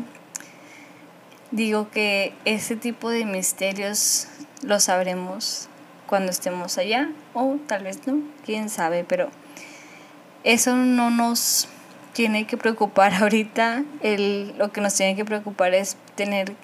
digo 1.53 1.91
que 1.91 2.35
ese 2.45 2.75
tipo 2.75 3.11
de 3.11 3.25
misterios 3.25 4.27
lo 4.63 4.81
sabremos 4.81 5.69
cuando 6.09 6.33
estemos 6.33 6.79
allá 6.79 7.13
o 7.33 7.59
tal 7.69 7.85
vez 7.85 8.09
no, 8.09 8.23
quién 8.45 8.71
sabe, 8.71 9.05
pero 9.05 9.31
eso 10.43 10.75
no 10.75 11.11
nos 11.11 11.69
tiene 12.13 12.47
que 12.47 12.57
preocupar 12.57 13.15
ahorita. 13.23 13.85
El, 14.03 14.55
lo 14.59 14.73
que 14.73 14.81
nos 14.81 14.95
tiene 14.95 15.17
que 15.17 15.25
preocupar 15.25 15.75
es 15.75 15.97
tener 16.15 16.55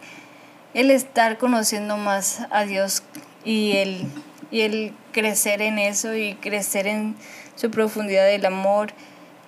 el 0.74 0.90
estar 0.90 1.38
conociendo 1.38 1.96
más 1.96 2.46
a 2.50 2.64
Dios 2.64 3.02
y 3.44 3.76
el, 3.76 4.06
y 4.50 4.60
el 4.62 4.92
crecer 5.12 5.62
en 5.62 5.78
eso 5.78 6.14
y 6.14 6.34
crecer 6.34 6.86
en 6.86 7.16
su 7.56 7.70
profundidad 7.70 8.26
del 8.26 8.44
amor 8.46 8.92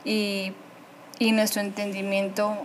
y 0.04 0.52
y 1.20 1.32
nuestro 1.32 1.60
entendimiento 1.60 2.56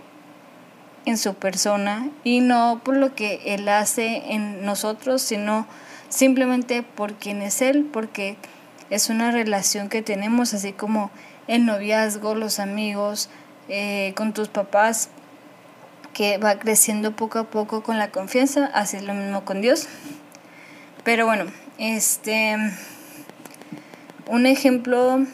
en 1.04 1.18
su 1.18 1.34
persona 1.34 2.10
y 2.24 2.40
no 2.40 2.80
por 2.82 2.96
lo 2.96 3.14
que 3.14 3.40
Él 3.44 3.68
hace 3.68 4.32
en 4.32 4.64
nosotros, 4.64 5.22
sino 5.22 5.68
simplemente 6.08 6.82
por 6.82 7.14
quien 7.14 7.42
es 7.42 7.62
Él, 7.62 7.88
porque 7.92 8.36
es 8.90 9.08
una 9.10 9.30
relación 9.30 9.88
que 9.88 10.02
tenemos, 10.02 10.54
así 10.54 10.72
como 10.72 11.10
el 11.48 11.66
noviazgo, 11.66 12.34
los 12.34 12.58
amigos, 12.58 13.28
eh, 13.68 14.12
con 14.16 14.32
tus 14.32 14.48
papás, 14.48 15.08
que 16.12 16.38
va 16.38 16.58
creciendo 16.58 17.12
poco 17.14 17.38
a 17.38 17.44
poco 17.44 17.82
con 17.82 17.98
la 17.98 18.10
confianza, 18.10 18.70
así 18.72 18.96
es 18.96 19.02
lo 19.02 19.14
mismo 19.14 19.44
con 19.44 19.60
Dios. 19.60 19.86
Pero 21.04 21.26
bueno, 21.26 21.44
este, 21.78 22.56
un 24.26 24.46
ejemplo 24.46 25.26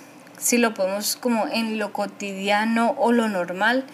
si 0.42 0.58
lo 0.58 0.74
podemos 0.74 1.16
como 1.16 1.46
en 1.46 1.78
lo 1.78 1.92
cotidiano 1.92 2.94
o 2.98 3.12
lo 3.12 3.28
normal. 3.28 3.84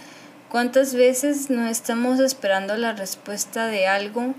¿Cuántas 0.49 0.95
veces 0.95 1.51
no 1.51 1.69
estamos 1.69 2.21
esperando 2.21 2.77
la 2.77 2.95
respuesta 2.95 3.67
de 3.67 3.87
algo 3.87 4.35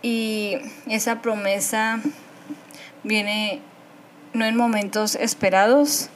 y 0.00 0.56
esa 0.88 1.20
promesa 1.20 2.00
viene 3.04 3.60
no 4.32 4.46
en 4.46 4.56
momentos 4.56 5.14
esperados 5.14 6.08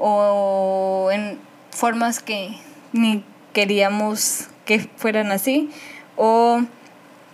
o 0.00 1.10
en 1.12 1.38
formas 1.70 2.20
que 2.20 2.56
ni 2.92 3.24
queríamos 3.52 4.48
que 4.64 4.80
fueran 4.96 5.30
así? 5.30 5.70
¿O 6.16 6.62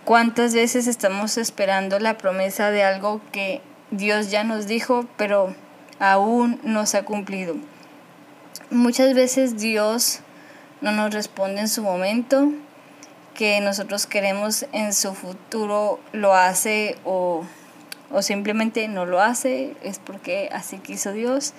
cuántas 0.05 0.53
veces 0.53 0.87
estamos 0.87 1.37
esperando 1.37 1.99
la 1.99 2.17
promesa 2.17 2.71
de 2.71 2.83
algo 2.83 3.21
que 3.31 3.61
Dios 3.91 4.31
ya 4.31 4.43
nos 4.43 4.67
dijo, 4.67 5.05
pero 5.17 5.55
aún 5.99 6.59
no 6.63 6.85
se 6.85 6.97
ha 6.97 7.05
cumplido. 7.05 7.55
Muchas 8.69 9.13
veces 9.13 9.57
Dios 9.57 10.19
no 10.81 10.91
nos 10.91 11.13
responde 11.13 11.61
en 11.61 11.69
su 11.69 11.83
momento, 11.83 12.51
que 13.33 13.61
nosotros 13.61 14.07
queremos 14.07 14.65
en 14.71 14.93
su 14.93 15.13
futuro 15.13 15.99
lo 16.11 16.33
hace 16.33 16.97
o, 17.05 17.43
o 18.11 18.21
simplemente 18.21 18.87
no 18.87 19.05
lo 19.05 19.21
hace, 19.21 19.75
es 19.83 19.99
porque 19.99 20.49
así 20.51 20.79
quiso 20.79 21.11
Dios. 21.13 21.53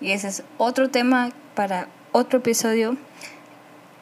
Y 0.00 0.12
ese 0.12 0.28
es 0.28 0.42
otro 0.56 0.90
tema 0.90 1.30
para 1.54 1.88
otro 2.12 2.38
episodio, 2.38 2.96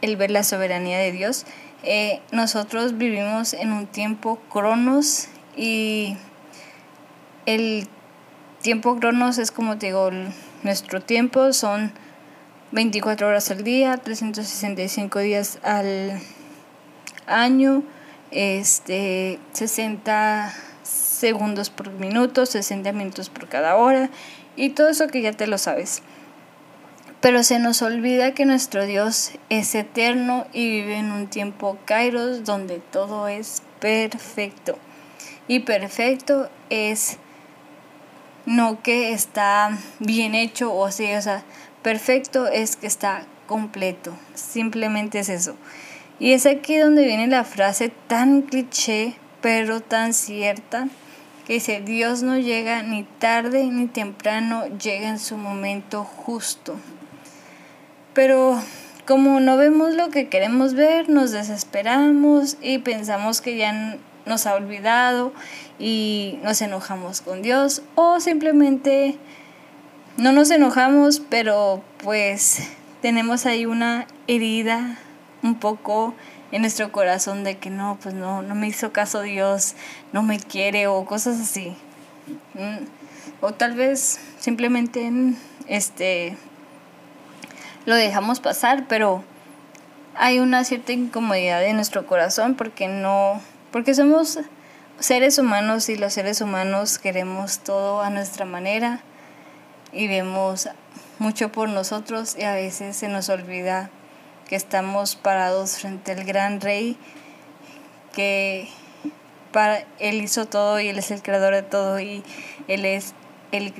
el 0.00 0.16
ver 0.16 0.30
la 0.30 0.44
soberanía 0.44 0.98
de 0.98 1.12
Dios. 1.12 1.44
Eh, 1.82 2.20
nosotros 2.32 2.98
vivimos 2.98 3.52
en 3.52 3.72
un 3.72 3.86
tiempo 3.86 4.40
cronos 4.50 5.28
y 5.56 6.16
el 7.46 7.88
tiempo 8.62 8.98
cronos 8.98 9.38
es 9.38 9.50
como 9.50 9.78
te 9.78 9.86
digo, 9.86 10.10
nuestro 10.62 11.00
tiempo 11.00 11.52
son 11.52 11.92
24 12.72 13.28
horas 13.28 13.50
al 13.50 13.64
día, 13.64 13.96
365 13.96 15.18
días 15.20 15.58
al 15.62 16.20
año, 17.26 17.82
este 18.30 19.38
60 19.52 20.54
segundos 20.82 21.70
por 21.70 21.90
minuto, 21.90 22.46
60 22.46 22.92
minutos 22.92 23.30
por 23.30 23.48
cada 23.48 23.76
hora 23.76 24.10
y 24.58 24.70
todo 24.70 24.88
eso 24.88 25.06
que 25.06 25.22
ya 25.22 25.32
te 25.32 25.46
lo 25.46 25.56
sabes. 25.56 26.02
Pero 27.20 27.42
se 27.42 27.58
nos 27.58 27.80
olvida 27.80 28.34
que 28.34 28.44
nuestro 28.44 28.86
Dios 28.86 29.32
es 29.48 29.74
eterno 29.74 30.46
y 30.52 30.70
vive 30.70 30.96
en 30.96 31.12
un 31.12 31.28
tiempo 31.28 31.78
kairos 31.84 32.44
donde 32.44 32.78
todo 32.78 33.28
es 33.28 33.62
perfecto. 33.80 34.76
Y 35.46 35.60
perfecto 35.60 36.50
es 36.70 37.18
no 38.46 38.82
que 38.82 39.12
está 39.12 39.78
bien 40.00 40.34
hecho 40.34 40.72
o 40.72 40.86
así, 40.86 41.12
o 41.14 41.22
sea, 41.22 41.44
perfecto 41.82 42.48
es 42.48 42.76
que 42.76 42.86
está 42.86 43.24
completo. 43.46 44.16
Simplemente 44.34 45.20
es 45.20 45.28
eso. 45.28 45.56
Y 46.18 46.32
es 46.32 46.46
aquí 46.46 46.76
donde 46.76 47.04
viene 47.04 47.28
la 47.28 47.44
frase 47.44 47.92
tan 48.08 48.42
cliché, 48.42 49.14
pero 49.40 49.80
tan 49.80 50.12
cierta, 50.14 50.88
que 51.48 51.54
dice, 51.54 51.80
Dios 51.80 52.22
no 52.22 52.36
llega 52.36 52.82
ni 52.82 53.04
tarde 53.04 53.64
ni 53.64 53.86
temprano, 53.86 54.66
llega 54.66 55.08
en 55.08 55.18
su 55.18 55.38
momento 55.38 56.04
justo. 56.04 56.76
Pero 58.12 58.60
como 59.06 59.40
no 59.40 59.56
vemos 59.56 59.94
lo 59.94 60.10
que 60.10 60.28
queremos 60.28 60.74
ver, 60.74 61.08
nos 61.08 61.30
desesperamos 61.30 62.58
y 62.60 62.80
pensamos 62.80 63.40
que 63.40 63.56
ya 63.56 63.96
nos 64.26 64.46
ha 64.46 64.56
olvidado 64.56 65.32
y 65.78 66.38
nos 66.42 66.60
enojamos 66.60 67.22
con 67.22 67.40
Dios 67.40 67.80
o 67.94 68.20
simplemente 68.20 69.16
no 70.18 70.32
nos 70.32 70.50
enojamos, 70.50 71.20
pero 71.30 71.82
pues 72.04 72.68
tenemos 73.00 73.46
ahí 73.46 73.64
una 73.64 74.06
herida 74.26 74.98
un 75.42 75.54
poco 75.54 76.12
en 76.52 76.62
nuestro 76.62 76.92
corazón 76.92 77.44
de 77.44 77.58
que 77.58 77.70
no, 77.70 77.98
pues 78.02 78.14
no, 78.14 78.42
no 78.42 78.54
me 78.54 78.68
hizo 78.68 78.92
caso 78.92 79.22
Dios, 79.22 79.74
no 80.12 80.22
me 80.22 80.38
quiere 80.38 80.86
o 80.86 81.04
cosas 81.04 81.40
así. 81.40 81.76
Mm, 82.54 82.84
o 83.40 83.52
tal 83.52 83.74
vez 83.74 84.18
simplemente 84.38 85.10
este 85.66 86.36
lo 87.86 87.94
dejamos 87.94 88.40
pasar, 88.40 88.86
pero 88.88 89.24
hay 90.14 90.40
una 90.40 90.64
cierta 90.64 90.92
incomodidad 90.92 91.64
en 91.64 91.76
nuestro 91.76 92.06
corazón 92.06 92.54
porque 92.54 92.88
no, 92.88 93.40
porque 93.70 93.94
somos 93.94 94.40
seres 94.98 95.38
humanos 95.38 95.88
y 95.88 95.96
los 95.96 96.12
seres 96.12 96.40
humanos 96.40 96.98
queremos 96.98 97.60
todo 97.60 98.02
a 98.02 98.10
nuestra 98.10 98.44
manera 98.44 99.00
y 99.92 100.08
vemos 100.08 100.68
mucho 101.18 101.50
por 101.50 101.68
nosotros 101.68 102.36
y 102.36 102.42
a 102.42 102.54
veces 102.54 102.96
se 102.96 103.08
nos 103.08 103.28
olvida 103.28 103.90
que 104.48 104.56
estamos 104.56 105.14
parados 105.14 105.78
frente 105.78 106.12
al 106.12 106.24
gran 106.24 106.60
rey 106.60 106.96
que 108.12 108.68
para 109.52 109.84
él 109.98 110.22
hizo 110.22 110.46
todo 110.46 110.80
y 110.80 110.88
él 110.88 110.98
es 110.98 111.10
el 111.10 111.22
creador 111.22 111.54
de 111.54 111.62
todo 111.62 112.00
y 112.00 112.24
él 112.66 112.84
es 112.84 113.14
el 113.52 113.72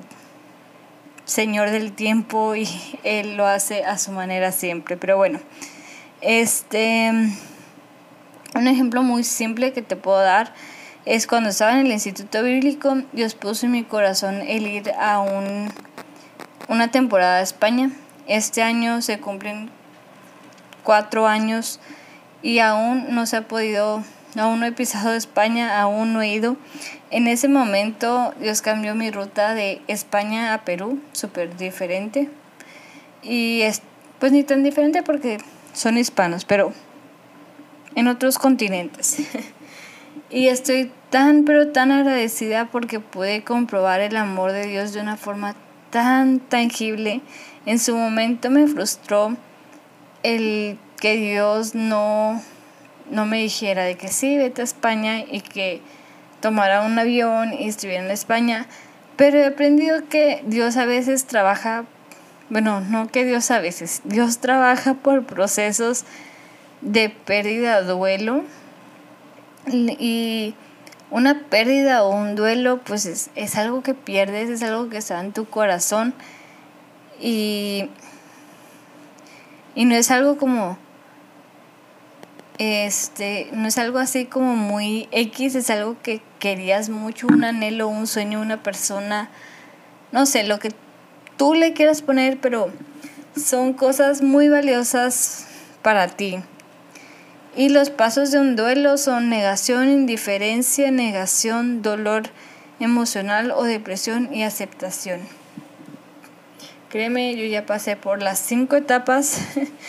señor 1.25 1.71
del 1.71 1.93
tiempo 1.93 2.55
y 2.55 2.69
él 3.03 3.37
lo 3.37 3.47
hace 3.47 3.85
a 3.85 3.99
su 3.99 4.13
manera 4.13 4.53
siempre. 4.53 4.97
Pero 4.97 5.17
bueno, 5.17 5.41
este, 6.21 7.11
un 8.55 8.67
ejemplo 8.67 9.03
muy 9.03 9.25
simple 9.25 9.73
que 9.73 9.83
te 9.83 9.97
puedo 9.97 10.21
dar 10.21 10.55
es 11.05 11.27
cuando 11.27 11.51
estaba 11.51 11.73
en 11.73 11.87
el 11.87 11.93
Instituto 11.93 12.43
Bíblico, 12.43 13.03
Dios 13.13 13.35
puso 13.35 13.67
en 13.67 13.73
mi 13.73 13.85
corazón 13.85 14.43
el 14.43 14.67
ir 14.67 14.93
a 15.01 15.21
un, 15.21 15.71
una 16.69 16.91
temporada 16.91 17.39
a 17.39 17.43
España. 17.43 17.91
Este 18.27 18.63
año 18.63 19.01
se 19.01 19.19
cumplen 19.19 19.71
cuatro 20.89 21.27
años 21.27 21.81
y 22.41 22.61
aún 22.61 23.09
no 23.11 23.27
se 23.27 23.37
ha 23.37 23.43
podido, 23.47 24.03
aún 24.39 24.61
no 24.61 24.65
he 24.65 24.73
pisado 24.73 25.13
España, 25.13 25.83
aún 25.83 26.15
no 26.15 26.23
he 26.23 26.29
ido. 26.29 26.57
En 27.11 27.29
ese 27.29 27.47
momento 27.47 28.33
Dios 28.41 28.63
cambió 28.63 28.95
mi 28.95 29.11
ruta 29.11 29.55
de 29.55 29.83
España 29.87 30.55
a 30.55 30.65
Perú, 30.65 30.99
súper 31.13 31.55
diferente. 31.59 32.31
Y 33.23 33.61
es, 33.61 33.83
pues 34.19 34.33
ni 34.33 34.45
tan 34.45 34.63
diferente 34.63 35.03
porque 35.03 35.37
son 35.75 35.99
hispanos, 35.99 36.47
pero 36.47 36.73
en 37.95 38.09
otros 38.09 38.39
continentes. 38.39 39.19
y 40.31 40.49
estoy 40.49 40.91
tan, 41.11 41.45
pero 41.45 41.69
tan 41.69 41.93
agradecida 41.93 42.65
porque 42.65 42.99
pude 42.99 43.45
comprobar 43.45 44.01
el 44.01 44.17
amor 44.17 44.53
de 44.53 44.67
Dios 44.67 44.95
de 44.95 45.03
una 45.03 45.19
forma 45.19 45.55
tan 45.91 46.41
tangible. 46.41 47.21
En 47.67 47.79
su 47.79 47.95
momento 47.95 48.49
me 48.49 48.67
frustró 48.67 49.37
el 50.23 50.79
que 51.01 51.17
Dios 51.17 51.75
no, 51.75 52.43
no 53.11 53.27
me 53.27 53.39
dijera 53.39 53.85
de 53.85 53.97
que 53.97 54.09
sí, 54.09 54.37
vete 54.37 54.63
a 54.63 54.65
España 54.65 55.21
y 55.21 55.41
que 55.41 55.81
tomara 56.41 56.83
un 56.83 56.99
avión 56.99 57.53
y 57.53 57.69
estuviera 57.69 58.05
en 58.05 58.11
España, 58.11 58.67
pero 59.17 59.39
he 59.39 59.47
aprendido 59.47 60.09
que 60.09 60.43
Dios 60.47 60.77
a 60.77 60.85
veces 60.85 61.27
trabaja, 61.27 61.85
bueno, 62.51 62.81
no 62.81 63.09
que 63.09 63.25
Dios 63.25 63.51
a 63.51 63.61
veces, 63.61 64.03
Dios 64.05 64.39
trabaja 64.39 64.95
por 64.95 65.25
procesos 65.25 66.05
de 66.81 67.11
pérdida, 67.11 67.83
duelo. 67.83 68.45
Y 69.67 70.55
una 71.11 71.43
pérdida 71.51 72.05
o 72.05 72.11
un 72.11 72.37
duelo 72.37 72.81
pues 72.85 73.07
es, 73.07 73.31
es 73.35 73.57
algo 73.57 73.83
que 73.83 73.95
pierdes, 73.95 74.49
es 74.49 74.63
algo 74.63 74.89
que 74.89 74.99
está 74.99 75.21
en 75.21 75.33
tu 75.33 75.47
corazón. 75.47 76.15
Y, 77.21 77.91
y 79.75 79.85
no 79.85 79.95
es 79.95 80.11
algo 80.11 80.37
como 80.37 80.79
este, 82.59 83.49
no 83.53 83.69
es 83.69 83.79
algo 83.79 83.99
así 83.99 84.27
como 84.27 84.57
muy 84.57 85.09
X, 85.13 85.55
es 85.55 85.71
algo 85.71 85.97
que 86.03 86.21
querías 86.41 86.89
mucho, 86.89 87.29
un 87.29 87.45
anhelo, 87.45 87.89
un 87.89 88.07
sueño, 88.07 88.41
una 88.41 88.63
persona, 88.63 89.31
no 90.11 90.27
sé, 90.27 90.45
lo 90.45 90.59
que 90.59 90.73
tú 91.37 91.55
le 91.55 91.73
quieras 91.73 92.03
poner, 92.03 92.39
pero 92.41 92.73
son 93.37 93.73
cosas 93.73 94.23
muy 94.23 94.49
valiosas 94.49 95.47
para 95.83 96.09
ti. 96.09 96.41
Y 97.57 97.71
los 97.71 97.91
pasos 97.91 98.31
de 98.31 98.39
un 98.39 98.57
duelo 98.57 98.99
son 98.99 99.31
negación, 99.31 99.89
indiferencia, 99.89 100.91
negación, 100.91 101.83
dolor 101.83 102.25
emocional 102.81 103.53
o 103.53 103.65
depresión 103.65 104.33
y 104.35 104.43
aceptación. 104.43 105.21
Créeme, 106.91 107.37
yo 107.37 107.45
ya 107.45 107.67
pasé 107.67 107.97
por 107.97 108.23
las 108.23 108.39
cinco 108.39 108.75
etapas 108.77 109.43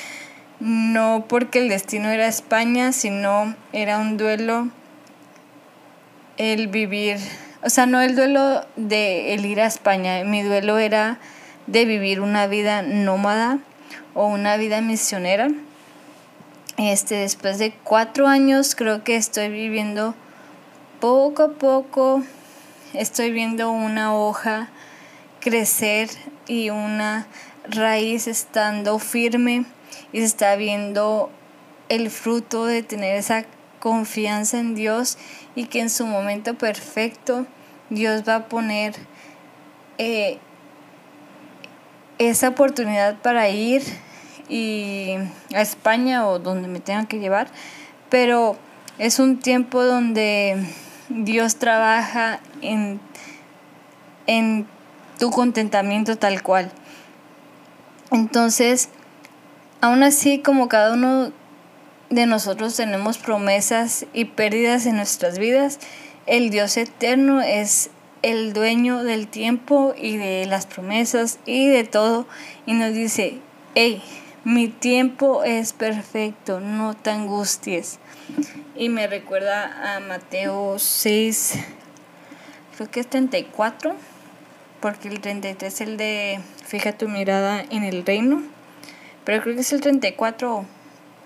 no 0.59 1.23
porque 1.29 1.59
el 1.59 1.69
destino 1.69 2.09
era 2.09 2.27
España, 2.27 2.91
sino 2.91 3.55
era 3.71 3.99
un 3.99 4.17
duelo 4.17 4.67
el 6.35 6.67
vivir, 6.67 7.15
o 7.63 7.69
sea, 7.69 7.85
no 7.85 8.01
el 8.01 8.17
duelo 8.17 8.65
de 8.75 9.33
el 9.33 9.45
ir 9.45 9.61
a 9.61 9.65
España, 9.65 10.25
mi 10.25 10.43
duelo 10.43 10.77
era 10.77 11.19
de 11.67 11.85
vivir 11.85 12.19
una 12.19 12.47
vida 12.47 12.81
nómada 12.81 13.59
o 14.13 14.27
una 14.27 14.57
vida 14.57 14.81
misionera. 14.81 15.47
Este, 16.75 17.15
después 17.15 17.59
de 17.59 17.71
cuatro 17.85 18.27
años 18.27 18.75
creo 18.75 19.05
que 19.05 19.15
estoy 19.15 19.47
viviendo 19.47 20.15
poco 20.99 21.43
a 21.43 21.49
poco, 21.51 22.23
estoy 22.93 23.31
viendo 23.31 23.71
una 23.71 24.13
hoja 24.13 24.69
crecer 25.39 26.09
y 26.47 26.69
una 26.69 27.27
raíz 27.69 28.27
estando 28.27 28.99
firme 28.99 29.65
y 30.11 30.19
se 30.19 30.25
está 30.25 30.55
viendo 30.55 31.29
el 31.89 32.09
fruto 32.09 32.65
de 32.65 32.83
tener 32.83 33.15
esa 33.15 33.45
confianza 33.79 34.59
en 34.59 34.75
Dios 34.75 35.17
y 35.55 35.65
que 35.65 35.79
en 35.79 35.89
su 35.89 36.05
momento 36.05 36.55
perfecto 36.55 37.45
Dios 37.89 38.23
va 38.27 38.35
a 38.35 38.45
poner 38.45 38.95
eh, 39.97 40.37
esa 42.17 42.49
oportunidad 42.49 43.17
para 43.21 43.49
ir 43.49 43.81
y 44.49 45.15
a 45.53 45.61
España 45.61 46.27
o 46.27 46.39
donde 46.39 46.67
me 46.67 46.79
tengan 46.79 47.07
que 47.07 47.19
llevar, 47.19 47.47
pero 48.09 48.57
es 48.97 49.19
un 49.19 49.39
tiempo 49.39 49.83
donde 49.83 50.57
Dios 51.09 51.55
trabaja 51.57 52.39
en, 52.61 52.99
en 54.27 54.67
tu 55.19 55.29
contentamiento 55.29 56.17
tal 56.17 56.41
cual. 56.41 56.71
Entonces, 58.11 58.89
Aún 59.81 60.03
así, 60.03 60.39
como 60.39 60.67
cada 60.67 60.93
uno 60.93 61.31
de 62.09 62.25
nosotros 62.25 62.75
tenemos 62.75 63.17
promesas 63.17 64.05
y 64.11 64.25
pérdidas 64.25 64.85
en 64.85 64.97
nuestras 64.97 65.39
vidas, 65.39 65.79
el 66.25 66.49
Dios 66.49 66.75
eterno 66.75 67.39
es 67.39 67.89
el 68.21 68.51
dueño 68.51 69.05
del 69.05 69.29
tiempo 69.29 69.93
y 69.97 70.17
de 70.17 70.45
las 70.47 70.65
promesas 70.65 71.39
y 71.45 71.69
de 71.69 71.85
todo 71.85 72.27
y 72.65 72.73
nos 72.73 72.93
dice, 72.93 73.39
hey, 73.75 74.03
Mi 74.45 74.69
tiempo 74.69 75.43
es 75.43 75.73
perfecto, 75.73 76.61
no 76.61 76.95
te 76.95 77.09
angusties. 77.09 77.99
Y 78.75 78.87
me 78.87 79.05
recuerda 79.05 79.95
a 79.95 79.99
Mateo 79.99 80.79
6, 80.79 81.55
creo 82.75 82.89
que 82.89 83.01
es 83.01 83.07
34, 83.09 83.95
porque 84.81 85.07
el 85.07 85.19
33 85.19 85.73
es 85.73 85.81
el 85.81 85.97
de 85.97 86.39
fija 86.65 86.93
tu 86.93 87.07
mirada 87.07 87.63
en 87.69 87.83
el 87.83 88.05
reino, 88.05 88.41
pero 89.25 89.41
creo 89.41 89.55
que 89.55 89.61
es 89.61 89.73
el 89.73 89.81
34, 89.81 90.65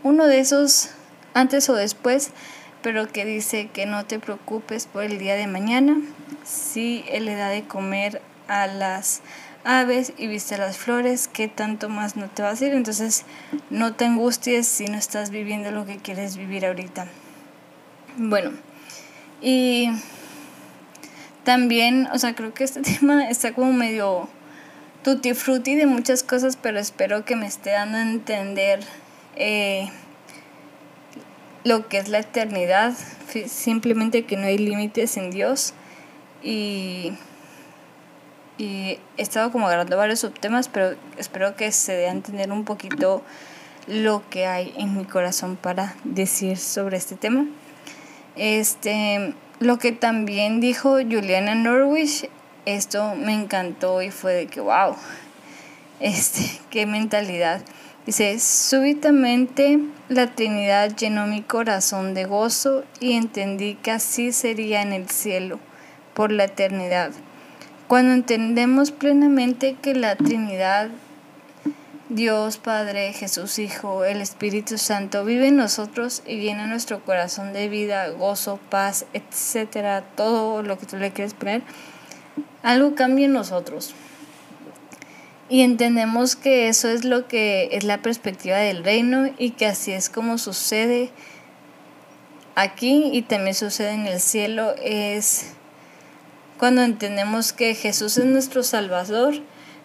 uno 0.04 0.28
de 0.28 0.40
esos 0.40 0.90
antes 1.34 1.70
o 1.70 1.74
después, 1.74 2.32
pero 2.82 3.08
que 3.08 3.26
dice 3.26 3.70
que 3.72 3.86
no 3.86 4.06
te 4.06 4.20
preocupes 4.20 4.88
por 4.88 5.04
el 5.04 5.20
día 5.20 5.36
de 5.36 5.48
mañana, 5.48 6.02
si 6.44 7.06
Él 7.10 7.26
le 7.26 7.36
da 7.36 7.50
de 7.50 7.64
comer 7.64 8.22
a 8.48 8.68
las 8.68 9.22
aves 9.64 10.14
y 10.18 10.28
viste 10.28 10.58
las 10.58 10.78
flores, 10.78 11.28
¿qué 11.28 11.48
tanto 11.48 11.90
más 11.90 12.16
no 12.16 12.30
te 12.30 12.44
va 12.44 12.50
a 12.50 12.54
hacer? 12.54 12.74
Entonces 12.74 13.26
no 13.70 13.94
te 13.94 14.06
angusties 14.06 14.68
si 14.68 14.86
no 14.86 14.98
estás 14.98 15.30
viviendo 15.30 15.72
lo 15.72 15.86
que 15.86 15.98
quieres 15.98 16.38
vivir 16.38 16.66
ahorita. 16.66 17.08
Bueno, 18.18 18.52
y 19.42 19.90
también, 21.44 22.08
o 22.14 22.20
sea, 22.20 22.36
creo 22.36 22.54
que 22.54 22.64
este 22.64 22.82
tema 23.00 23.30
está 23.30 23.54
como 23.54 23.74
medio 23.74 24.30
tutti 25.04 25.34
frutti 25.34 25.76
de 25.76 25.86
muchas 25.86 26.24
cosas, 26.24 26.58
pero 26.58 26.80
espero 26.80 27.26
que 27.26 27.36
me 27.36 27.46
esté 27.46 27.72
dando 27.72 27.98
a 27.98 28.02
entender 28.02 28.80
eh, 29.36 29.90
lo 31.64 31.88
que 31.88 31.98
es 31.98 32.10
la 32.10 32.20
eternidad, 32.20 32.94
simplemente 33.48 34.26
que 34.26 34.38
no 34.38 34.48
hay 34.48 34.58
límites 34.58 35.18
en 35.18 35.32
Dios 35.32 35.74
y 36.42 37.14
y 38.58 39.00
he 39.18 39.22
estado 39.22 39.52
como 39.52 39.68
agarrando 39.68 39.98
varios 39.98 40.20
subtemas, 40.20 40.68
pero 40.70 40.96
espero 41.18 41.56
que 41.56 41.72
se 41.72 41.94
dé 41.94 42.08
a 42.08 42.12
entender 42.12 42.52
un 42.52 42.66
poquito 42.66 43.24
lo 43.88 44.24
que 44.30 44.46
hay 44.46 44.74
en 44.78 44.96
mi 44.96 45.06
corazón 45.06 45.56
para 45.56 45.96
decir 46.04 46.58
sobre 46.58 46.98
este 46.98 47.16
tema. 47.16 47.46
Este, 48.36 49.34
lo 49.64 49.80
que 49.80 49.92
también 49.92 50.60
dijo 50.60 50.98
Juliana 50.98 51.56
Norwich, 51.56 52.30
esto 52.66 53.16
me 53.16 53.34
encantó 53.34 54.02
y 54.02 54.12
fue 54.12 54.34
de 54.34 54.48
que 54.48 54.62
wow. 54.62 54.96
Este, 56.00 56.42
qué 56.70 56.86
mentalidad. 56.86 57.62
Dice, 58.06 58.40
súbitamente 58.40 59.80
la 60.10 60.28
Trinidad 60.28 60.96
llenó 60.96 61.26
mi 61.26 61.42
corazón 61.42 62.14
de 62.14 62.26
gozo 62.26 62.84
y 63.00 63.14
entendí 63.14 63.76
que 63.76 63.92
así 63.92 64.34
sería 64.34 64.82
en 64.82 64.92
el 64.92 65.10
cielo 65.10 65.60
por 66.14 66.32
la 66.32 66.44
eternidad 66.44 67.12
cuando 67.94 68.14
entendemos 68.14 68.92
plenamente 68.92 69.76
que 69.80 69.94
la 69.94 70.16
Trinidad, 70.16 70.90
Dios 72.10 72.58
Padre, 72.58 73.14
Jesús 73.14 73.60
Hijo, 73.60 74.04
el 74.04 74.20
Espíritu 74.20 74.78
Santo 74.78 75.24
vive 75.24 75.48
en 75.48 75.56
nosotros 75.56 76.22
y 76.28 76.42
llena 76.42 76.68
nuestro 76.68 77.04
corazón 77.06 77.54
de 77.54 77.70
vida, 77.70 78.10
gozo, 78.10 78.60
paz, 78.70 79.06
etcétera, 79.14 80.04
todo 80.16 80.64
lo 80.64 80.78
que 80.78 80.86
tú 80.86 80.98
le 80.98 81.14
quieres 81.14 81.34
poner, 81.34 81.62
algo 82.62 82.94
cambia 82.96 83.26
en 83.26 83.32
nosotros. 83.34 83.94
Y 85.48 85.62
entendemos 85.62 86.36
que 86.36 86.68
eso 86.68 86.90
es 86.90 87.06
lo 87.06 87.28
que 87.28 87.70
es 87.72 87.86
la 87.86 88.02
perspectiva 88.02 88.58
del 88.58 88.84
reino 88.84 89.34
y 89.38 89.52
que 89.52 89.66
así 89.66 89.94
es 89.94 90.10
como 90.10 90.38
sucede 90.38 91.10
aquí 92.56 93.12
y 93.14 93.22
también 93.22 93.56
sucede 93.56 93.92
en 93.92 94.08
el 94.08 94.20
cielo 94.20 94.76
es 94.82 95.54
cuando 96.58 96.84
entendemos 96.84 97.54
que 97.54 97.76
Jesús 97.76 98.18
es 98.18 98.26
nuestro 98.26 98.64
Salvador, 98.64 99.36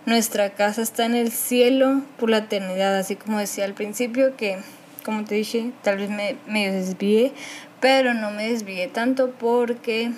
nuestra 0.09 0.49
casa 0.55 0.81
está 0.81 1.05
en 1.05 1.14
el 1.14 1.31
cielo 1.31 2.01
por 2.18 2.31
la 2.31 2.38
eternidad, 2.38 2.97
así 2.97 3.14
como 3.14 3.38
decía 3.38 3.66
al 3.66 3.75
principio 3.75 4.37
que, 4.37 4.59
como 5.05 5.25
te 5.25 5.35
dije, 5.35 5.71
tal 5.83 5.99
vez 5.99 6.09
me, 6.09 6.37
me 6.47 6.73
desvié, 6.73 7.33
pero 7.79 8.14
no 8.14 8.31
me 8.31 8.49
desvié 8.49 8.88
tanto 8.88 9.33
porque 9.33 10.11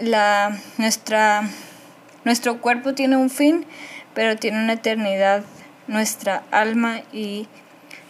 la, 0.00 0.58
nuestra, 0.76 1.48
nuestro 2.24 2.60
cuerpo 2.60 2.94
tiene 2.94 3.16
un 3.16 3.30
fin, 3.30 3.64
pero 4.12 4.34
tiene 4.34 4.58
una 4.58 4.72
eternidad, 4.72 5.44
nuestra 5.86 6.42
alma 6.50 7.02
y 7.12 7.46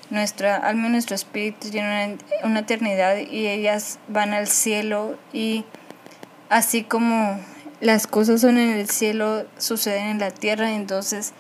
nuestra 0.09 0.57
alma 0.57 0.89
y 0.89 0.93
nuestro 0.93 1.15
espíritu 1.15 1.69
tienen 1.69 2.19
una, 2.43 2.49
una 2.49 2.61
eternidad 2.61 3.19
y 3.19 3.47
ellas 3.47 3.99
van 4.09 4.33
al 4.33 4.47
cielo 4.47 5.19
y 5.35 5.67
así 6.49 6.85
como 6.85 7.39
las 7.81 8.07
cosas 8.07 8.41
son 8.41 8.59
en 8.59 8.71
el 8.71 8.88
cielo, 8.88 9.47
suceden 9.59 10.07
en 10.07 10.19
la 10.19 10.31
tierra, 10.31 10.73
entonces, 10.73 11.33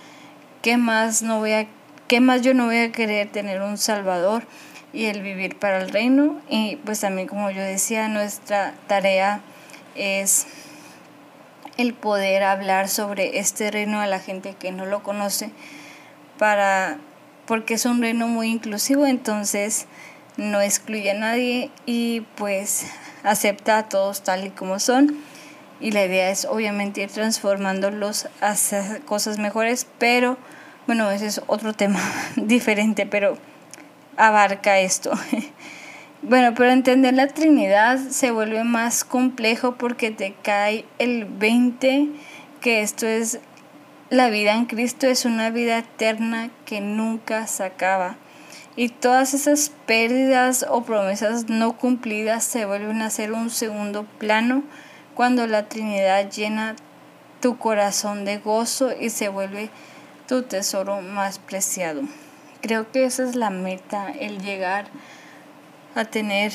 ¿qué 0.62 0.76
más, 0.76 1.22
no 1.22 1.38
voy 1.38 1.52
a, 1.52 1.66
qué 2.06 2.20
más 2.20 2.42
yo 2.42 2.54
no 2.54 2.66
voy 2.66 2.78
a 2.78 2.92
querer 2.92 3.30
tener 3.30 3.60
un 3.62 3.76
Salvador 3.78 4.44
y 4.92 5.06
el 5.06 5.22
vivir 5.22 5.58
para 5.58 5.80
el 5.80 5.90
reino? 5.90 6.40
Y 6.48 6.76
pues 6.76 7.00
también, 7.00 7.26
como 7.26 7.50
yo 7.50 7.62
decía, 7.62 8.08
nuestra 8.08 8.74
tarea 8.86 9.40
es 9.94 10.46
el 11.76 11.94
poder 11.94 12.42
hablar 12.42 12.88
sobre 12.88 13.38
este 13.38 13.70
reino 13.70 14.00
a 14.00 14.06
la 14.06 14.20
gente 14.20 14.54
que 14.58 14.72
no 14.72 14.84
lo 14.84 15.02
conoce 15.02 15.50
para 16.38 16.98
porque 17.46 17.74
es 17.74 17.86
un 17.86 18.02
reino 18.02 18.28
muy 18.28 18.48
inclusivo 18.48 19.06
entonces 19.06 19.86
no 20.36 20.60
excluye 20.60 21.12
a 21.12 21.14
nadie 21.14 21.70
y 21.86 22.22
pues 22.36 22.86
acepta 23.22 23.78
a 23.78 23.88
todos 23.88 24.22
tal 24.22 24.46
y 24.46 24.50
como 24.50 24.80
son 24.80 25.16
y 25.80 25.92
la 25.92 26.04
idea 26.04 26.30
es 26.30 26.44
obviamente 26.44 27.02
ir 27.02 27.10
transformándolos 27.10 28.28
hacia 28.40 29.00
cosas 29.00 29.38
mejores, 29.38 29.86
pero 29.98 30.38
bueno, 30.86 31.10
ese 31.10 31.26
es 31.26 31.42
otro 31.46 31.72
tema 31.72 32.00
diferente, 32.36 33.06
pero 33.06 33.38
abarca 34.16 34.78
esto. 34.78 35.12
Bueno, 36.20 36.52
pero 36.52 36.72
entender 36.72 37.14
la 37.14 37.28
Trinidad 37.28 37.96
se 37.96 38.32
vuelve 38.32 38.64
más 38.64 39.04
complejo 39.04 39.76
porque 39.76 40.10
te 40.10 40.34
cae 40.42 40.84
el 40.98 41.26
20 41.26 42.08
que 42.60 42.82
esto 42.82 43.06
es 43.06 43.38
la 44.10 44.30
vida 44.30 44.54
en 44.54 44.64
Cristo 44.64 45.06
es 45.06 45.24
una 45.24 45.50
vida 45.50 45.78
eterna 45.78 46.50
que 46.64 46.80
nunca 46.80 47.46
se 47.46 47.62
acaba. 47.62 48.16
Y 48.74 48.88
todas 48.88 49.34
esas 49.34 49.70
pérdidas 49.86 50.66
o 50.68 50.82
promesas 50.82 51.48
no 51.48 51.76
cumplidas 51.76 52.42
se 52.42 52.64
vuelven 52.64 53.02
a 53.02 53.10
ser 53.10 53.32
un 53.32 53.50
segundo 53.50 54.04
plano 54.18 54.62
cuando 55.18 55.48
la 55.48 55.68
Trinidad 55.68 56.30
llena 56.30 56.76
tu 57.40 57.58
corazón 57.58 58.24
de 58.24 58.38
gozo 58.38 58.92
y 58.96 59.10
se 59.10 59.28
vuelve 59.28 59.68
tu 60.28 60.44
tesoro 60.44 61.00
más 61.00 61.40
preciado. 61.40 62.02
Creo 62.60 62.92
que 62.92 63.04
esa 63.04 63.24
es 63.24 63.34
la 63.34 63.50
meta, 63.50 64.12
el 64.12 64.40
llegar 64.40 64.86
a 65.96 66.04
tener 66.04 66.52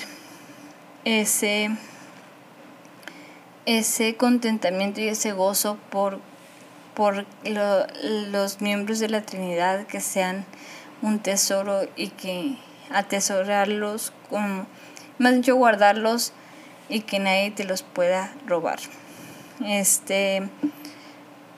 ese, 1.04 1.71
ese 3.65 4.15
contentamiento 4.15 5.02
y 5.02 5.10
ese 5.10 5.34
gozo 5.34 5.78
por, 5.89 6.21
por 6.93 7.26
los 7.43 8.62
miembros 8.62 8.99
de 8.99 9.10
la 9.10 9.23
Trinidad 9.23 9.88
que 9.88 9.99
sean 9.99 10.45
un 11.02 11.19
tesoro 11.19 11.82
y 11.97 12.12
que 12.12 12.56
atesorarlos, 12.93 14.13
como, 14.30 14.67
más 15.19 15.36
dicho, 15.36 15.54
guardarlos 15.58 16.32
y 16.93 17.01
que 17.01 17.19
nadie 17.19 17.49
te 17.49 17.65
los 17.65 17.82
pueda 17.82 18.32
robar. 18.45 18.79
Este 19.65 20.43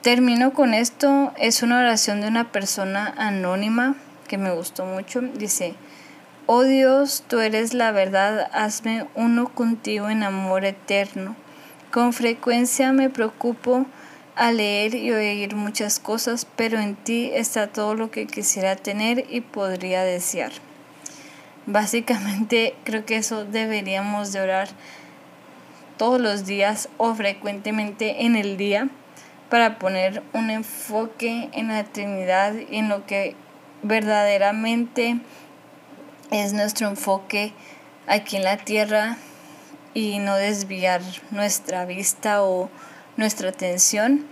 termino 0.02 0.54
con 0.54 0.74
esto, 0.74 1.34
es 1.38 1.62
una 1.62 1.80
oración 1.80 2.22
de 2.22 2.28
una 2.28 2.52
persona 2.52 3.14
anónima 3.18 3.96
que 4.28 4.38
me 4.38 4.52
gustó 4.52 4.86
mucho. 4.86 5.22
Dice, 5.22 5.76
Oh 6.46 6.64
Dios, 6.64 7.24
tú 7.28 7.40
eres 7.40 7.74
la 7.74 7.92
verdad, 7.92 8.50
hazme 8.54 9.08
uno 9.16 9.50
contigo 9.50 10.10
en 10.10 10.24
amor 10.24 10.64
eterno. 10.64 11.36
Con 11.92 12.14
frecuencia 12.14 12.94
me 12.94 13.10
preocupo 13.10 13.88
a 14.36 14.52
leer 14.52 14.96
y 14.96 15.12
oír 15.12 15.56
muchas 15.56 16.00
cosas, 16.00 16.48
pero 16.56 16.80
en 16.80 16.96
ti 16.96 17.32
está 17.34 17.68
todo 17.68 17.96
lo 17.96 18.10
que 18.12 18.28
quisiera 18.28 18.76
tener 18.76 19.26
y 19.30 19.42
podría 19.42 20.04
desear. 20.04 20.52
Básicamente 21.66 22.76
creo 22.84 23.06
que 23.06 23.18
eso 23.18 23.44
deberíamos 23.44 24.32
de 24.32 24.42
orar 24.42 24.70
todos 25.98 26.20
los 26.20 26.46
días 26.46 26.90
o 26.98 27.16
frecuentemente 27.16 28.26
en 28.26 28.36
el 28.36 28.58
día 28.58 28.90
para 29.50 29.80
poner 29.80 30.24
un 30.34 30.50
enfoque 30.50 31.50
en 31.54 31.70
la 31.70 31.84
Trinidad 31.84 32.56
en 32.72 32.90
lo 32.90 33.06
que 33.06 33.36
verdaderamente 33.84 35.20
es 36.32 36.54
nuestro 36.54 36.88
enfoque 36.88 37.54
aquí 38.08 38.38
en 38.38 38.44
la 38.44 38.58
tierra 38.58 39.18
y 39.94 40.20
no 40.20 40.36
desviar 40.36 41.02
nuestra 41.32 41.86
vista 41.86 42.44
o 42.44 42.70
nuestra 43.18 43.50
atención, 43.50 44.26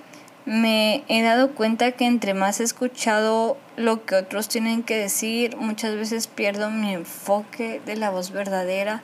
me 0.45 1.03
he 1.07 1.21
dado 1.21 1.51
cuenta 1.55 1.93
que 1.93 2.05
entre 2.05 2.33
más 2.33 2.59
he 2.59 2.63
escuchado 2.63 3.57
lo 3.77 4.05
que 4.05 4.15
otros 4.15 4.49
tienen 4.49 4.83
que 4.83 4.97
decir, 4.97 5.55
muchas 5.55 5.95
veces 5.95 6.27
pierdo 6.27 6.69
mi 6.69 6.93
enfoque 6.93 7.81
de 7.85 7.95
la 7.95 8.09
voz 8.09 8.31
verdadera, 8.31 9.03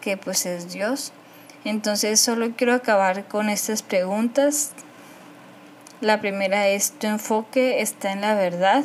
que 0.00 0.16
pues 0.16 0.46
es 0.46 0.72
Dios. 0.72 1.12
Entonces 1.64 2.20
solo 2.20 2.52
quiero 2.56 2.74
acabar 2.74 3.26
con 3.26 3.48
estas 3.48 3.82
preguntas. 3.82 4.72
La 6.00 6.20
primera 6.20 6.68
es, 6.68 6.92
¿tu 6.92 7.06
enfoque 7.06 7.80
está 7.80 8.12
en 8.12 8.20
la 8.20 8.34
verdad? 8.34 8.84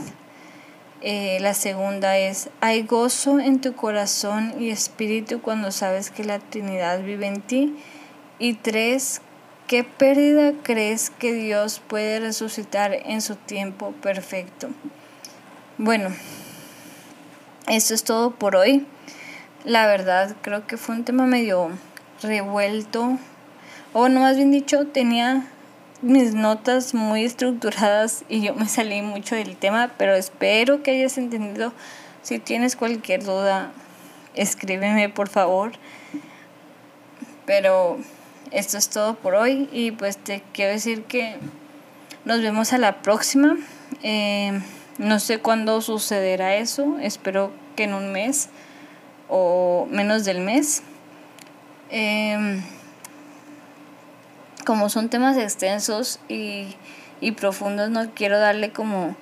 Eh, 1.02 1.40
la 1.42 1.56
segunda 1.56 2.18
es, 2.18 2.50
hay 2.62 2.84
gozo 2.84 3.40
en 3.40 3.60
tu 3.60 3.76
corazón 3.76 4.54
y 4.60 4.70
espíritu 4.70 5.42
cuando 5.42 5.72
sabes 5.72 6.12
que 6.12 6.24
la 6.24 6.40
Trinidad 6.40 7.02
vive 7.02 7.28
en 7.28 7.42
ti. 7.42 7.76
Y 8.38 8.54
tres, 8.54 9.22
¿qué 9.68 9.84
pérdida 9.84 10.54
crees 10.64 11.10
que 11.10 11.34
Dios 11.34 11.82
puede 11.86 12.20
resucitar 12.20 12.94
en 12.94 13.22
su 13.22 13.36
tiempo 13.36 13.94
perfecto? 14.02 14.70
Bueno, 15.78 16.10
eso 17.68 17.94
es 17.94 18.04
todo 18.04 18.32
por 18.32 18.56
hoy. 18.56 18.86
La 19.64 19.88
verdad, 19.88 20.36
creo 20.42 20.68
que 20.68 20.78
fue 20.78 20.96
un 20.96 21.04
tema 21.04 21.26
medio 21.26 21.72
revuelto. 22.22 23.18
O 23.94 24.10
no, 24.10 24.22
más 24.22 24.38
bien 24.38 24.52
dicho, 24.52 24.88
tenía 24.88 25.46
mis 26.02 26.34
notas 26.34 26.94
muy 26.94 27.26
estructuradas 27.26 28.24
y 28.28 28.42
yo 28.42 28.56
me 28.56 28.68
salí 28.68 29.02
mucho 29.02 29.36
del 29.36 29.56
tema, 29.56 29.92
pero 29.98 30.16
espero 30.16 30.82
que 30.82 30.92
hayas 30.92 31.18
entendido. 31.18 31.74
Si 32.24 32.40
tienes 32.40 32.76
cualquier 32.76 33.24
duda, 33.24 33.72
escríbeme 34.36 35.10
por 35.10 35.30
favor. 35.30 35.74
Pero 37.46 37.98
esto 38.52 38.78
es 38.78 38.90
todo 38.90 39.16
por 39.16 39.36
hoy 39.36 39.70
y 39.72 39.92
pues 39.92 40.18
te 40.18 40.44
quiero 40.54 40.72
decir 40.72 41.04
que 41.04 41.36
nos 42.26 42.42
vemos 42.42 42.74
a 42.74 42.78
la 42.78 43.02
próxima. 43.02 43.58
Eh, 44.04 44.62
no 44.98 45.20
sé 45.20 45.40
cuándo 45.40 45.82
sucederá 45.82 46.56
eso, 46.56 46.98
espero 47.02 47.52
que 47.76 47.84
en 47.84 47.94
un 47.94 48.12
mes 48.12 48.50
o 49.30 49.88
menos 49.90 50.26
del 50.26 50.40
mes. 50.40 50.84
Eh, 51.92 52.62
como 54.66 54.90
son 54.90 55.10
temas 55.10 55.38
extensos 55.38 56.20
y, 56.30 56.76
profundos, 57.38 57.90
no 57.90 58.12
quiero 58.12 58.40
darle 58.40 58.72
como 58.72 59.16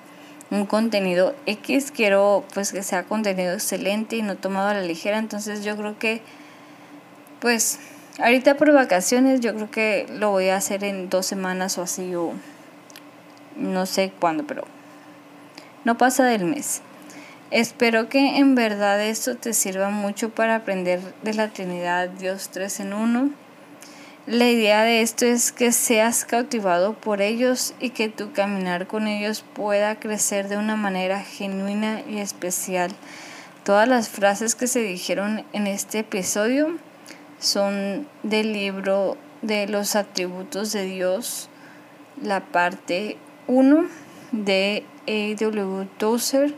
un 0.50 0.66
contenido 0.66 1.34
X, 1.46 1.92
quiero 1.92 2.44
pues 2.54 2.72
que 2.72 2.82
sea 2.82 3.04
contenido 3.04 3.54
excelente 3.54 4.16
y 4.16 4.22
no 4.22 4.36
tomado 4.36 4.68
a 4.68 4.74
la 4.74 4.82
ligera, 4.82 5.18
entonces 5.18 5.64
yo 5.64 5.76
creo 5.76 5.98
que 5.98 6.22
pues 7.40 7.78
ahorita 8.18 8.56
por 8.56 8.72
vacaciones 8.72 9.40
yo 9.40 9.54
creo 9.54 9.70
que 9.70 10.06
lo 10.12 10.30
voy 10.30 10.48
a 10.48 10.56
hacer 10.56 10.82
en 10.84 11.08
dos 11.08 11.26
semanas 11.26 11.78
o 11.78 11.82
así 11.82 12.14
o 12.14 12.32
no 13.56 13.86
sé 13.86 14.12
cuándo, 14.18 14.44
pero 14.44 14.64
no 15.84 15.96
pasa 15.96 16.24
del 16.24 16.44
mes. 16.44 16.82
Espero 17.50 18.08
que 18.08 18.38
en 18.38 18.54
verdad 18.54 19.00
esto 19.04 19.36
te 19.36 19.54
sirva 19.54 19.90
mucho 19.90 20.30
para 20.30 20.56
aprender 20.56 21.00
de 21.22 21.34
la 21.34 21.48
Trinidad, 21.48 22.08
Dios 22.08 22.50
tres 22.50 22.80
en 22.80 22.92
uno 22.92 23.30
la 24.30 24.48
idea 24.48 24.84
de 24.84 25.00
esto 25.00 25.24
es 25.24 25.50
que 25.50 25.72
seas 25.72 26.24
cautivado 26.24 26.92
por 26.92 27.20
ellos 27.22 27.74
y 27.80 27.90
que 27.90 28.08
tu 28.08 28.32
caminar 28.32 28.86
con 28.86 29.08
ellos 29.08 29.42
pueda 29.54 29.98
crecer 29.98 30.48
de 30.48 30.56
una 30.56 30.76
manera 30.76 31.20
genuina 31.20 32.02
y 32.08 32.18
especial. 32.18 32.92
Todas 33.64 33.88
las 33.88 34.08
frases 34.08 34.54
que 34.54 34.68
se 34.68 34.82
dijeron 34.82 35.44
en 35.52 35.66
este 35.66 36.00
episodio 36.00 36.76
son 37.40 38.06
del 38.22 38.52
libro 38.52 39.16
de 39.42 39.66
los 39.66 39.96
atributos 39.96 40.70
de 40.72 40.84
Dios, 40.84 41.48
la 42.22 42.40
parte 42.40 43.16
1 43.48 43.86
de 44.32 44.84
A.W. 45.08 45.88
Tozer. 45.98 46.54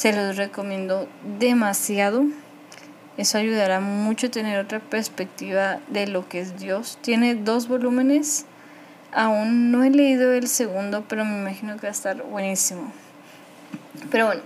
Se 0.00 0.14
los 0.14 0.38
recomiendo 0.38 1.06
demasiado. 1.38 2.24
Eso 3.18 3.36
ayudará 3.36 3.80
mucho 3.80 4.28
a 4.28 4.30
tener 4.30 4.58
otra 4.58 4.80
perspectiva 4.80 5.78
de 5.88 6.06
lo 6.06 6.26
que 6.26 6.40
es 6.40 6.58
Dios. 6.58 6.96
Tiene 7.02 7.34
dos 7.34 7.68
volúmenes. 7.68 8.46
Aún 9.12 9.70
no 9.70 9.84
he 9.84 9.90
leído 9.90 10.32
el 10.32 10.48
segundo, 10.48 11.04
pero 11.06 11.26
me 11.26 11.36
imagino 11.36 11.76
que 11.76 11.82
va 11.82 11.88
a 11.88 11.92
estar 11.92 12.22
buenísimo. 12.22 12.90
Pero 14.10 14.24
bueno, 14.24 14.40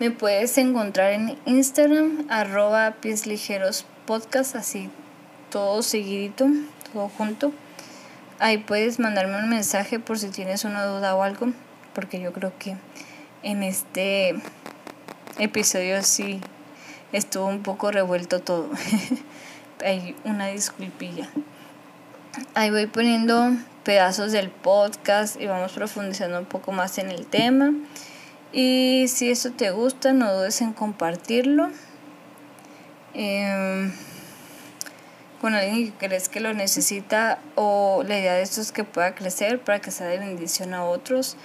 me 0.00 0.10
puedes 0.10 0.58
encontrar 0.58 1.14
en 1.14 1.38
Instagram, 1.46 2.26
arroba 2.28 2.96
pies 3.00 3.26
ligeros 3.26 3.86
podcast, 4.04 4.54
así 4.54 4.90
todo 5.48 5.82
seguidito, 5.82 6.46
todo 6.92 7.08
junto. 7.08 7.52
Ahí 8.38 8.58
puedes 8.58 8.98
mandarme 8.98 9.38
un 9.38 9.48
mensaje 9.48 9.98
por 9.98 10.18
si 10.18 10.28
tienes 10.28 10.66
una 10.66 10.84
duda 10.84 11.14
o 11.14 11.22
algo, 11.22 11.46
porque 11.94 12.20
yo 12.20 12.34
creo 12.34 12.52
que 12.58 12.76
en 13.42 13.62
este 13.62 14.34
episodio 15.40 16.02
sí 16.02 16.40
estuvo 17.12 17.46
un 17.46 17.62
poco 17.62 17.90
revuelto 17.90 18.40
todo. 18.40 18.68
Hay 19.84 20.14
una 20.24 20.48
disculpilla. 20.48 21.28
Ahí 22.54 22.70
voy 22.70 22.86
poniendo 22.86 23.56
pedazos 23.82 24.32
del 24.32 24.50
podcast 24.50 25.40
y 25.40 25.46
vamos 25.46 25.72
profundizando 25.72 26.38
un 26.38 26.44
poco 26.44 26.72
más 26.72 26.98
en 26.98 27.10
el 27.10 27.26
tema. 27.26 27.72
Y 28.52 29.06
si 29.08 29.30
esto 29.30 29.52
te 29.52 29.70
gusta, 29.70 30.12
no 30.12 30.32
dudes 30.34 30.60
en 30.60 30.72
compartirlo 30.74 31.70
em, 33.14 33.92
con 35.40 35.54
alguien 35.54 35.90
que 35.90 36.06
crees 36.06 36.28
que 36.28 36.40
lo 36.40 36.52
necesita 36.52 37.38
o 37.54 38.02
la 38.06 38.18
idea 38.18 38.34
de 38.34 38.42
esto 38.42 38.60
es 38.60 38.72
que 38.72 38.84
pueda 38.84 39.14
crecer 39.14 39.60
para 39.60 39.80
que 39.80 39.90
sea 39.90 40.06
de 40.06 40.18
bendición 40.18 40.74
a 40.74 40.84
otros 40.84 41.36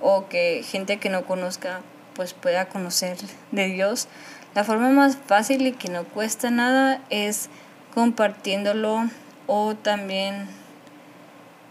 o 0.00 0.28
que 0.28 0.64
gente 0.64 0.98
que 0.98 1.08
no 1.08 1.24
conozca 1.24 1.80
pues 2.14 2.34
pueda 2.34 2.66
conocer 2.66 3.16
de 3.52 3.66
Dios 3.66 4.08
la 4.54 4.62
forma 4.62 4.90
más 4.90 5.16
fácil 5.16 5.66
y 5.66 5.72
que 5.72 5.88
no 5.88 6.04
cuesta 6.04 6.50
nada 6.50 7.00
es 7.10 7.48
compartiéndolo 7.92 9.08
o 9.48 9.74
también 9.74 10.46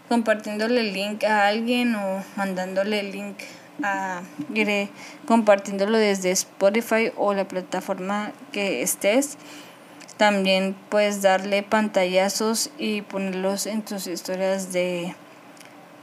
compartiéndole 0.08 0.80
el 0.80 0.92
link 0.92 1.24
a 1.24 1.46
alguien 1.46 1.94
o 1.94 2.22
mandándole 2.36 3.00
el 3.00 3.12
link 3.12 3.36
a 3.82 4.20
compartiéndolo 5.26 5.98
desde 5.98 6.30
Spotify 6.30 7.10
o 7.16 7.32
la 7.34 7.48
plataforma 7.48 8.32
que 8.52 8.82
estés. 8.82 9.38
También 10.18 10.76
puedes 10.90 11.22
darle 11.22 11.62
pantallazos 11.62 12.70
y 12.78 13.02
ponerlos 13.02 13.66
en 13.66 13.82
tus 13.82 14.06
historias 14.06 14.72
de 14.72 15.16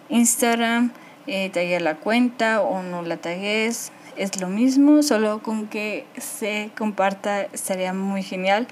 Instagram, 0.09 0.91
eh, 1.27 1.79
la 1.79 1.95
cuenta 1.95 2.61
o 2.61 2.83
no 2.83 3.03
la 3.03 3.17
tagues 3.17 3.91
es 4.21 4.39
lo 4.39 4.47
mismo, 4.47 5.01
solo 5.01 5.41
con 5.41 5.67
que 5.67 6.05
se 6.17 6.69
comparta 6.77 7.41
estaría 7.41 7.91
muy 7.91 8.21
genial. 8.21 8.67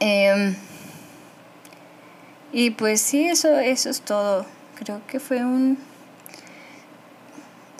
Em, 0.00 0.56
y 2.52 2.70
pues 2.70 3.00
sí, 3.00 3.24
eso, 3.24 3.58
eso 3.58 3.88
es 3.88 4.00
todo. 4.00 4.44
Creo 4.74 5.00
que 5.06 5.20
fue 5.20 5.44
un, 5.44 5.78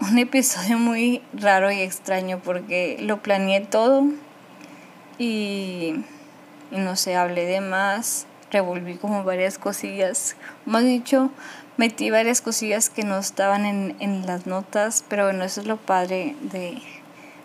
un 0.00 0.18
episodio 0.18 0.78
muy 0.78 1.20
raro 1.32 1.72
y 1.72 1.80
extraño 1.80 2.38
porque 2.38 2.96
lo 3.00 3.22
planeé 3.22 3.62
todo 3.62 4.04
y, 5.18 6.04
y 6.70 6.78
no 6.78 6.94
sé, 6.94 7.16
hablé 7.16 7.46
de 7.46 7.60
más, 7.60 8.26
revolví 8.52 8.98
como 8.98 9.24
varias 9.24 9.58
cosillas. 9.58 10.36
Más 10.64 10.84
dicho, 10.84 11.30
metí 11.76 12.10
varias 12.10 12.40
cosillas 12.40 12.90
que 12.90 13.04
no 13.04 13.18
estaban 13.18 13.64
en, 13.64 13.96
en 14.00 14.26
las 14.26 14.46
notas, 14.46 15.04
pero 15.08 15.24
bueno, 15.24 15.44
eso 15.44 15.60
es 15.60 15.66
lo 15.66 15.76
padre 15.76 16.36
de, 16.40 16.80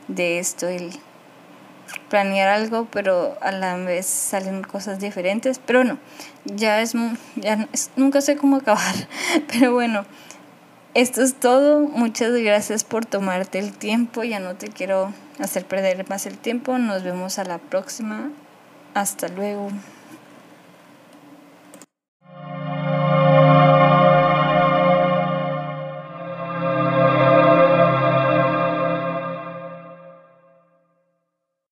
de 0.07 0.39
esto, 0.39 0.67
el 0.67 0.91
planear 2.09 2.49
algo, 2.49 2.87
pero 2.91 3.37
a 3.41 3.51
la 3.51 3.75
vez 3.77 4.05
salen 4.05 4.63
cosas 4.63 4.99
diferentes, 4.99 5.59
pero 5.59 5.83
no, 5.83 5.97
ya 6.45 6.81
es, 6.81 6.93
ya 7.35 7.67
nunca 7.95 8.21
sé 8.21 8.37
cómo 8.37 8.57
acabar, 8.57 8.95
pero 9.51 9.73
bueno, 9.73 10.05
esto 10.93 11.21
es 11.21 11.35
todo, 11.35 11.79
muchas 11.79 12.33
gracias 12.33 12.83
por 12.83 13.05
tomarte 13.05 13.59
el 13.59 13.73
tiempo, 13.73 14.23
ya 14.23 14.39
no 14.39 14.55
te 14.55 14.67
quiero 14.67 15.13
hacer 15.39 15.65
perder 15.65 16.07
más 16.09 16.25
el 16.25 16.37
tiempo, 16.37 16.77
nos 16.77 17.03
vemos 17.03 17.39
a 17.39 17.45
la 17.45 17.57
próxima, 17.57 18.29
hasta 18.93 19.27
luego. 19.29 19.69